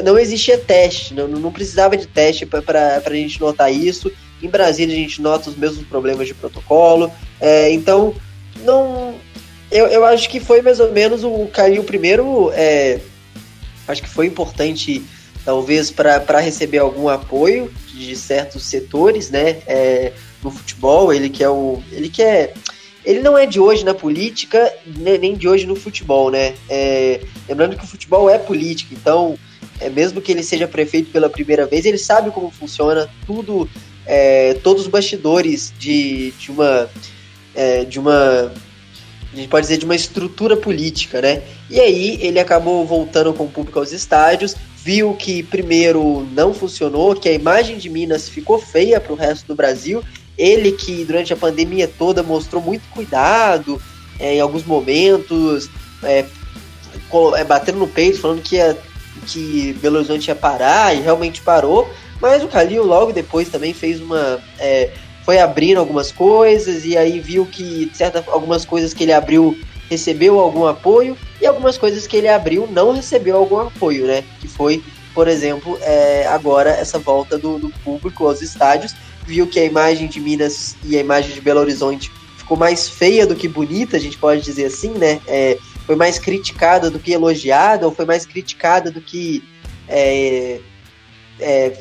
não 0.05 0.19
existia 0.19 0.59
teste, 0.59 1.15
não, 1.15 1.27
não 1.27 1.51
precisava 1.51 1.97
de 1.97 2.07
teste 2.07 2.45
para 2.45 3.03
a 3.05 3.15
gente 3.15 3.41
notar 3.41 3.73
isso. 3.73 4.13
Em 4.43 4.49
Brasília 4.49 4.95
a 4.95 4.99
gente 4.99 5.21
nota 5.21 5.51
os 5.51 5.57
mesmos 5.57 5.85
problemas 5.87 6.27
de 6.27 6.35
protocolo. 6.35 7.11
É, 7.41 7.73
então, 7.73 8.15
não. 8.65 9.15
Eu, 9.71 9.87
eu 9.87 10.05
acho 10.05 10.29
que 10.29 10.41
foi 10.41 10.63
mais 10.63 10.81
ou 10.81 10.93
menos 10.93 11.25
o 11.25 11.47
Caio 11.53 11.85
primeiro. 11.85 12.51
É, 12.55 13.01
acho 13.87 14.03
que 14.03 14.09
foi 14.09 14.27
importante, 14.27 15.03
talvez, 15.45 15.91
para 15.91 16.41
receber 16.41 16.79
algum 16.79 17.09
apoio 17.09 17.71
de 17.87 18.17
certos 18.17 18.65
setores, 18.65 19.31
né? 19.31 19.59
É, 19.67 20.13
no 20.43 20.51
futebol, 20.51 21.13
ele 21.13 21.29
que 21.29 21.45
é 21.45 21.49
o. 21.49 21.83
Ele 21.93 22.09
que 22.09 22.23
é. 22.23 22.55
Ele 23.05 23.21
não 23.21 23.39
é 23.39 23.47
de 23.47 23.59
hoje 23.59 23.85
na 23.85 23.95
política, 23.95 24.73
nem 24.85 25.35
de 25.35 25.49
hoje 25.49 25.67
no 25.67 25.77
futebol, 25.77 26.31
né? 26.31 26.55
É, 26.69 27.21
lembrando 27.49 27.77
que 27.77 27.85
o 27.85 27.87
futebol 27.87 28.29
é 28.29 28.39
política, 28.39 28.95
então, 28.95 29.39
é, 29.81 29.89
mesmo 29.89 30.21
que 30.21 30.33
ele 30.33 30.43
seja 30.43 30.69
prefeito 30.69 31.11
pela 31.11 31.31
primeira 31.31 31.65
vez, 31.65 31.87
ele 31.87 31.97
sabe 31.97 32.31
como 32.31 32.51
funciona 32.51 33.09
tudo 33.27 33.69
é, 34.05 34.55
todos 34.63 34.83
os 34.83 34.89
bastidores 34.89 35.73
de, 35.79 36.33
de 36.33 36.51
uma 36.51 36.91
é, 37.55 37.85
de 37.85 37.99
uma 37.99 38.53
a 39.33 39.37
gente 39.37 39.49
pode 39.49 39.67
dizer 39.67 39.79
de 39.79 39.85
uma 39.85 39.95
estrutura 39.95 40.57
política, 40.57 41.21
né? 41.21 41.43
E 41.69 41.79
aí 41.79 42.19
ele 42.21 42.41
acabou 42.41 42.87
voltando 42.87 43.33
com 43.35 43.45
o 43.45 43.51
público 43.51 43.79
aos 43.79 43.93
estádios, 43.93 44.57
viu 44.83 45.15
que 45.15 45.43
primeiro 45.43 46.27
não 46.33 46.55
funcionou, 46.55 47.15
que 47.15 47.29
a 47.29 47.33
imagem 47.33 47.77
de 47.77 47.91
Minas 47.91 48.29
ficou 48.29 48.59
feia 48.59 48.99
para 48.99 49.13
o 49.13 49.17
resto 49.17 49.47
do 49.47 49.55
Brasil. 49.55 50.03
Ele 50.37 50.73
que 50.73 51.05
durante 51.05 51.33
a 51.33 51.37
pandemia 51.37 51.87
toda 51.87 52.23
mostrou 52.23 52.63
muito 52.63 52.89
cuidado 52.91 53.81
é, 54.19 54.37
em 54.37 54.41
alguns 54.41 54.65
momentos, 54.65 55.69
é, 56.03 56.25
é, 57.37 57.45
batendo 57.45 57.79
no 57.79 57.89
peito, 57.89 58.21
falando 58.21 58.41
que, 58.41 58.57
ia, 58.57 58.79
que 59.27 59.75
Belo 59.83 59.97
Horizonte 59.97 60.29
ia 60.29 60.35
parar 60.35 60.97
e 60.97 61.01
realmente 61.01 61.43
parou. 61.43 61.89
Mas 62.21 62.43
o 62.43 62.49
Kalil 62.49 62.83
logo 62.83 63.13
depois 63.13 63.49
também 63.49 63.73
fez 63.73 64.01
uma. 64.01 64.41
É, 64.59 64.91
foi 65.29 65.39
abrindo 65.39 65.77
algumas 65.77 66.11
coisas 66.11 66.87
e 66.87 66.97
aí 66.97 67.21
viu 67.21 67.45
que 67.45 67.91
certa, 67.93 68.25
algumas 68.29 68.65
coisas 68.65 68.95
que 68.95 69.05
ele 69.05 69.13
abriu 69.13 69.59
recebeu 69.91 70.41
algum 70.41 70.65
apoio 70.65 71.19
e 71.39 71.47
algumas 71.47 71.77
coisas 71.77 72.07
que 72.07 72.17
ele 72.17 72.29
abriu 72.29 72.67
não 72.73 72.93
recebeu 72.93 73.37
algum 73.37 73.59
apoio, 73.59 74.07
né? 74.07 74.25
Que 74.41 74.49
foi, 74.49 74.83
por 75.13 75.29
exemplo, 75.29 75.79
é, 75.83 76.27
agora 76.29 76.71
essa 76.71 76.99
volta 76.99 77.37
do, 77.37 77.59
do 77.59 77.69
público 77.85 78.27
aos 78.27 78.41
estádios. 78.41 78.95
Viu 79.27 79.47
que 79.47 79.61
a 79.61 79.65
imagem 79.67 80.09
de 80.09 80.19
Minas 80.19 80.75
e 80.83 80.97
a 80.97 81.01
imagem 81.01 81.35
de 81.35 81.43
Belo 81.43 81.61
Horizonte 81.61 82.11
ficou 82.39 82.57
mais 82.57 82.89
feia 82.89 83.27
do 83.27 83.37
que 83.37 83.47
bonita, 83.47 83.99
a 83.99 84.01
gente 84.01 84.17
pode 84.17 84.41
dizer 84.41 84.65
assim, 84.65 84.93
né? 84.93 85.21
É, 85.27 85.59
foi 85.85 85.95
mais 85.95 86.19
criticada 86.19 86.89
do 86.91 86.99
que 86.99 87.13
elogiada, 87.13 87.85
ou 87.85 87.95
foi 87.95 88.07
mais 88.07 88.25
criticada 88.25 88.91
do 88.91 89.03
que 89.03 89.45
é, 89.91 90.59
é, 91.39 91.77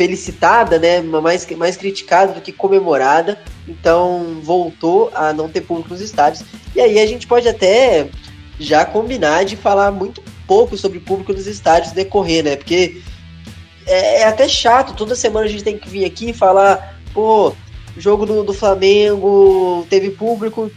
felicitada, 0.00 0.78
né, 0.78 1.02
mais, 1.02 1.46
mais 1.50 1.76
criticada 1.76 2.32
do 2.32 2.40
que 2.40 2.52
comemorada, 2.52 3.38
então 3.68 4.40
voltou 4.42 5.10
a 5.14 5.30
não 5.30 5.46
ter 5.46 5.60
público 5.60 5.90
nos 5.90 6.00
estádios. 6.00 6.42
E 6.74 6.80
aí 6.80 6.98
a 6.98 7.06
gente 7.06 7.26
pode 7.26 7.46
até 7.46 8.08
já 8.58 8.82
combinar 8.86 9.44
de 9.44 9.56
falar 9.56 9.90
muito 9.90 10.22
pouco 10.46 10.74
sobre 10.74 11.00
público 11.00 11.34
nos 11.34 11.46
estádios 11.46 11.92
decorrer, 11.92 12.42
né, 12.42 12.56
porque 12.56 13.02
é, 13.86 14.22
é, 14.22 14.24
até 14.24 14.48
chato, 14.48 14.94
toda 14.94 15.14
semana 15.14 15.44
a 15.44 15.50
gente 15.50 15.64
tem 15.64 15.76
que 15.76 15.90
vir 15.90 16.06
aqui 16.06 16.30
e 16.30 16.32
falar, 16.32 16.98
pô, 17.12 17.52
jogo 17.94 18.24
do, 18.24 18.42
do 18.42 18.54
Flamengo 18.54 19.86
teve 19.90 20.08
público, 20.08 20.70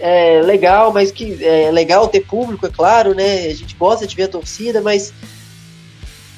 é 0.00 0.40
legal, 0.40 0.94
mas 0.94 1.12
que 1.12 1.44
é 1.44 1.70
legal 1.70 2.08
ter 2.08 2.20
público, 2.20 2.64
é 2.64 2.70
claro, 2.70 3.14
né? 3.14 3.48
A 3.48 3.54
gente 3.54 3.76
gosta 3.76 4.06
de 4.06 4.16
ver 4.16 4.22
a 4.22 4.28
torcida, 4.28 4.80
mas 4.80 5.12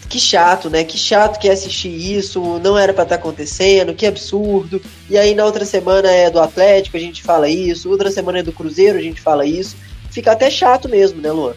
que 0.09 0.18
chato, 0.18 0.71
né? 0.71 0.85
Que 0.85 0.97
chato 0.97 1.38
que 1.38 1.49
é 1.49 1.53
assistir 1.53 1.88
isso, 1.88 2.59
não 2.61 2.79
era 2.79 2.92
para 2.92 3.03
estar 3.03 3.16
tá 3.16 3.21
acontecendo, 3.21 3.94
que 3.94 4.07
absurdo. 4.07 4.81
E 5.09 5.18
aí 5.18 5.35
na 5.35 5.44
outra 5.44 5.64
semana 5.64 6.11
é 6.11 6.31
do 6.31 6.40
Atlético, 6.40 6.97
a 6.97 7.01
gente 7.01 7.23
fala 7.23 7.49
isso, 7.49 7.90
outra 7.90 8.11
semana 8.11 8.38
é 8.38 8.42
do 8.42 8.53
Cruzeiro, 8.53 8.99
a 8.99 9.03
gente 9.03 9.21
fala 9.21 9.44
isso. 9.44 9.77
Fica 10.11 10.33
até 10.33 10.51
chato 10.51 10.88
mesmo, 10.88 11.21
né, 11.21 11.31
Luan? 11.31 11.55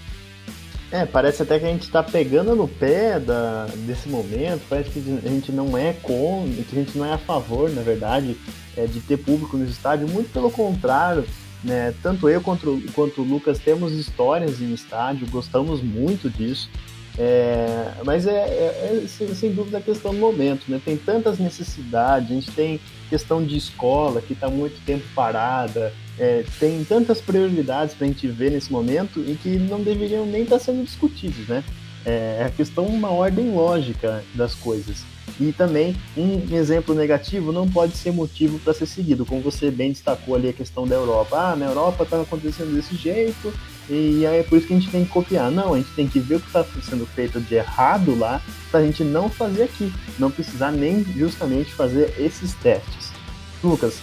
É, 0.91 1.05
parece 1.05 1.41
até 1.41 1.57
que 1.57 1.65
a 1.65 1.69
gente 1.69 1.83
está 1.83 2.03
pegando 2.03 2.53
no 2.53 2.67
pé 2.67 3.17
da, 3.17 3.65
desse 3.87 4.09
momento, 4.09 4.61
parece 4.69 4.89
que 4.89 4.99
a 4.99 5.29
gente 5.29 5.49
não 5.49 5.77
é 5.77 5.93
com, 5.93 6.45
que 6.69 6.77
a 6.77 6.83
gente 6.83 6.97
não 6.97 7.05
é 7.05 7.13
a 7.13 7.17
favor, 7.17 7.69
na 7.69 7.81
verdade, 7.81 8.35
é, 8.75 8.85
de 8.85 8.99
ter 8.99 9.15
público 9.15 9.55
nos 9.55 9.69
estádios, 9.69 10.11
muito 10.11 10.33
pelo 10.33 10.51
contrário, 10.51 11.25
né? 11.63 11.93
Tanto 12.03 12.27
eu 12.27 12.41
quanto, 12.41 12.83
quanto 12.93 13.21
o 13.21 13.23
Lucas 13.23 13.57
temos 13.57 13.93
histórias 13.93 14.59
em 14.59 14.73
estádio, 14.73 15.27
gostamos 15.29 15.81
muito 15.81 16.29
disso. 16.29 16.69
É, 17.17 17.91
mas 18.05 18.25
é, 18.25 18.31
é, 18.31 19.03
é 19.03 19.07
sem, 19.07 19.51
dúvida 19.51 19.77
a 19.77 19.81
questão 19.81 20.13
do 20.13 20.19
momento, 20.19 20.63
né? 20.69 20.79
Tem 20.83 20.95
tantas 20.95 21.39
necessidades, 21.39 22.31
a 22.31 22.33
gente 22.33 22.51
tem 22.51 22.79
questão 23.09 23.43
de 23.43 23.57
escola 23.57 24.21
que 24.21 24.33
está 24.33 24.49
muito 24.49 24.83
tempo 24.85 25.03
parada, 25.13 25.93
é, 26.17 26.45
tem 26.59 26.83
tantas 26.85 27.19
prioridades 27.19 27.93
para 27.93 28.05
a 28.05 28.07
gente 28.07 28.27
ver 28.27 28.51
nesse 28.51 28.71
momento 28.71 29.19
e 29.19 29.35
que 29.35 29.49
não 29.57 29.81
deveriam 29.81 30.25
nem 30.25 30.43
estar 30.43 30.57
tá 30.57 30.63
sendo 30.63 30.83
discutidas, 30.83 31.47
né? 31.47 31.63
É, 32.05 32.37
é 32.39 32.45
a 32.45 32.49
questão 32.49 32.85
uma 32.85 33.09
ordem 33.09 33.51
lógica 33.51 34.23
das 34.33 34.55
coisas. 34.55 35.03
E 35.39 35.51
também 35.51 35.95
um 36.17 36.55
exemplo 36.55 36.93
negativo 36.93 37.51
não 37.51 37.67
pode 37.69 37.95
ser 37.95 38.11
motivo 38.11 38.59
para 38.59 38.73
ser 38.73 38.85
seguido, 38.85 39.25
como 39.25 39.41
você 39.41 39.71
bem 39.71 39.91
destacou 39.91 40.35
ali 40.35 40.49
a 40.49 40.53
questão 40.53 40.87
da 40.87 40.95
Europa. 40.95 41.37
Ah, 41.37 41.55
na 41.55 41.65
Europa 41.65 42.03
está 42.03 42.21
acontecendo 42.21 42.73
desse 42.73 42.95
jeito 42.95 43.53
e 43.89 44.25
aí 44.25 44.39
é 44.39 44.43
por 44.43 44.57
isso 44.57 44.67
que 44.67 44.73
a 44.73 44.79
gente 44.79 44.91
tem 44.91 45.03
que 45.03 45.11
copiar. 45.11 45.51
Não, 45.51 45.73
a 45.73 45.77
gente 45.77 45.91
tem 45.91 46.07
que 46.07 46.19
ver 46.19 46.35
o 46.35 46.39
que 46.39 46.47
está 46.47 46.65
sendo 46.81 47.05
feito 47.05 47.39
de 47.39 47.55
errado 47.55 48.17
lá 48.17 48.41
para 48.69 48.79
a 48.79 48.85
gente 48.85 49.03
não 49.03 49.29
fazer 49.29 49.63
aqui, 49.63 49.91
não 50.17 50.31
precisar 50.31 50.71
nem 50.71 51.03
justamente 51.03 51.73
fazer 51.73 52.13
esses 52.17 52.53
testes. 52.55 53.11
Lucas, 53.63 53.99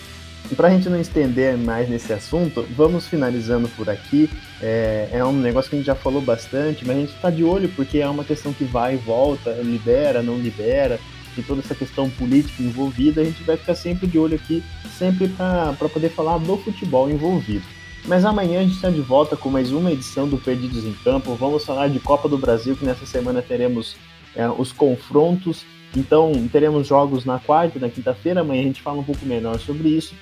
para 0.56 0.68
a 0.68 0.70
gente 0.70 0.88
não 0.88 1.00
estender 1.00 1.56
mais 1.56 1.88
nesse 1.88 2.12
assunto, 2.12 2.66
vamos 2.76 3.06
finalizando 3.06 3.68
por 3.70 3.88
aqui. 3.88 4.30
É, 4.60 5.08
é, 5.12 5.24
um 5.24 5.32
negócio 5.32 5.70
que 5.70 5.76
a 5.76 5.78
gente 5.78 5.86
já 5.86 5.94
falou 5.94 6.20
bastante, 6.20 6.86
mas 6.86 6.96
a 6.96 7.00
gente 7.00 7.14
está 7.14 7.30
de 7.30 7.44
olho 7.44 7.68
porque 7.70 7.98
é 7.98 8.08
uma 8.08 8.24
questão 8.24 8.52
que 8.52 8.64
vai 8.64 8.94
e 8.94 8.96
volta, 8.96 9.50
libera, 9.62 10.22
não 10.22 10.38
libera 10.38 10.98
e 11.36 11.42
toda 11.42 11.60
essa 11.60 11.74
questão 11.74 12.10
política 12.10 12.62
envolvida, 12.62 13.20
a 13.20 13.24
gente 13.24 13.42
vai 13.44 13.56
ficar 13.56 13.74
sempre 13.74 14.06
de 14.06 14.18
olho 14.18 14.34
aqui, 14.34 14.62
sempre 14.98 15.28
para 15.28 15.88
poder 15.88 16.10
falar 16.10 16.38
do 16.38 16.56
futebol 16.58 17.08
envolvido. 17.08 17.64
Mas 18.06 18.24
amanhã 18.24 18.60
a 18.60 18.62
gente 18.62 18.74
está 18.74 18.90
de 18.90 19.00
volta 19.00 19.36
com 19.36 19.50
mais 19.50 19.72
uma 19.72 19.92
edição 19.92 20.28
do 20.28 20.38
Perdidos 20.38 20.84
em 20.84 20.92
Campo. 21.04 21.34
Vamos 21.34 21.64
falar 21.64 21.88
de 21.88 22.00
Copa 22.00 22.28
do 22.28 22.38
Brasil, 22.38 22.76
que 22.76 22.84
nessa 22.84 23.04
semana 23.04 23.42
teremos 23.42 23.96
é, 24.34 24.48
os 24.48 24.72
confrontos. 24.72 25.64
Então, 25.96 26.32
teremos 26.50 26.86
jogos 26.86 27.24
na 27.24 27.38
quarta 27.38 27.78
na 27.78 27.88
quinta-feira. 27.88 28.40
Amanhã 28.40 28.62
a 28.62 28.64
gente 28.64 28.82
fala 28.82 28.98
um 28.98 29.04
pouco 29.04 29.24
melhor 29.26 29.58
sobre 29.58 29.88
isso. 29.88 30.14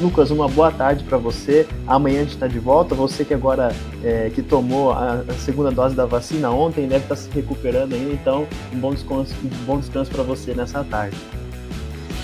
Lucas, 0.00 0.30
uma 0.30 0.46
boa 0.46 0.70
tarde 0.70 1.02
para 1.02 1.18
você. 1.18 1.66
Amanhã 1.84 2.20
a 2.20 2.22
gente 2.22 2.34
está 2.34 2.46
de 2.46 2.58
volta. 2.58 2.94
Você 2.94 3.24
que 3.24 3.34
agora 3.34 3.74
é, 4.04 4.30
que 4.30 4.42
tomou 4.42 4.92
a, 4.92 5.24
a, 5.28 5.34
segunda 5.34 5.72
dose 5.72 5.96
da 5.96 6.06
vacina 6.06 6.50
ontem 6.50 6.86
deve 6.86 7.02
estar 7.02 7.16
tá 7.16 7.20
se 7.20 7.28
recuperando 7.30 7.94
ainda, 7.94 8.12
então 8.12 8.46
um 8.72 8.78
bom 8.78 8.94
descanso, 8.94 9.34
um 9.44 9.64
bom 9.64 9.80
descanso 9.80 10.10
para 10.10 10.22
você 10.22 10.54
nessa 10.54 10.84
tarde. 10.84 11.16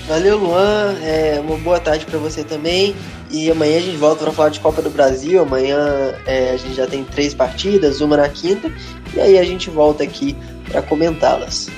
Valeu, 0.06 0.36
Luan. 0.36 0.98
É, 1.02 1.40
uma 1.40 1.56
boa 1.56 1.80
tarde 1.80 2.04
para 2.04 2.18
você 2.18 2.44
também. 2.44 2.94
E 3.30 3.50
amanhã 3.50 3.78
a 3.78 3.80
gente 3.80 3.96
volta 3.96 4.22
para 4.24 4.32
falar 4.32 4.48
de 4.50 4.60
Copa 4.60 4.82
do 4.82 4.90
Brasil. 4.90 5.40
Amanhã 5.40 6.14
é, 6.26 6.50
a 6.50 6.56
gente 6.56 6.74
já 6.74 6.86
tem 6.86 7.04
três 7.04 7.32
partidas, 7.32 8.00
uma 8.00 8.16
na 8.16 8.28
quinta, 8.28 8.70
e 9.14 9.20
aí 9.20 9.38
a 9.38 9.44
gente 9.44 9.70
volta 9.70 10.04
aqui 10.04 10.36
para 10.70 10.82
comentá-las. 10.82 11.68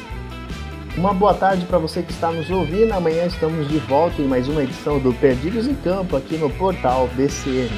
Uma 0.97 1.13
boa 1.13 1.35
tarde 1.35 1.67
para 1.67 1.79
você 1.79 2.03
que 2.03 2.11
está 2.11 2.31
nos 2.33 2.51
ouvindo. 2.51 2.93
Amanhã 2.93 3.27
estamos 3.27 3.69
de 3.69 3.79
volta 3.79 4.21
em 4.21 4.27
mais 4.27 4.49
uma 4.49 4.63
edição 4.63 4.99
do 4.99 5.13
Perdidos 5.13 5.67
em 5.69 5.75
Campo 5.75 6.17
aqui 6.17 6.37
no 6.37 6.51
portal 6.51 7.09
BCN. 7.15 7.71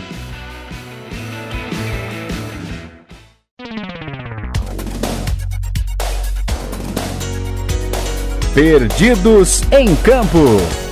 Perdidos 8.59 9.63
em 9.71 9.95
Campo. 9.95 10.88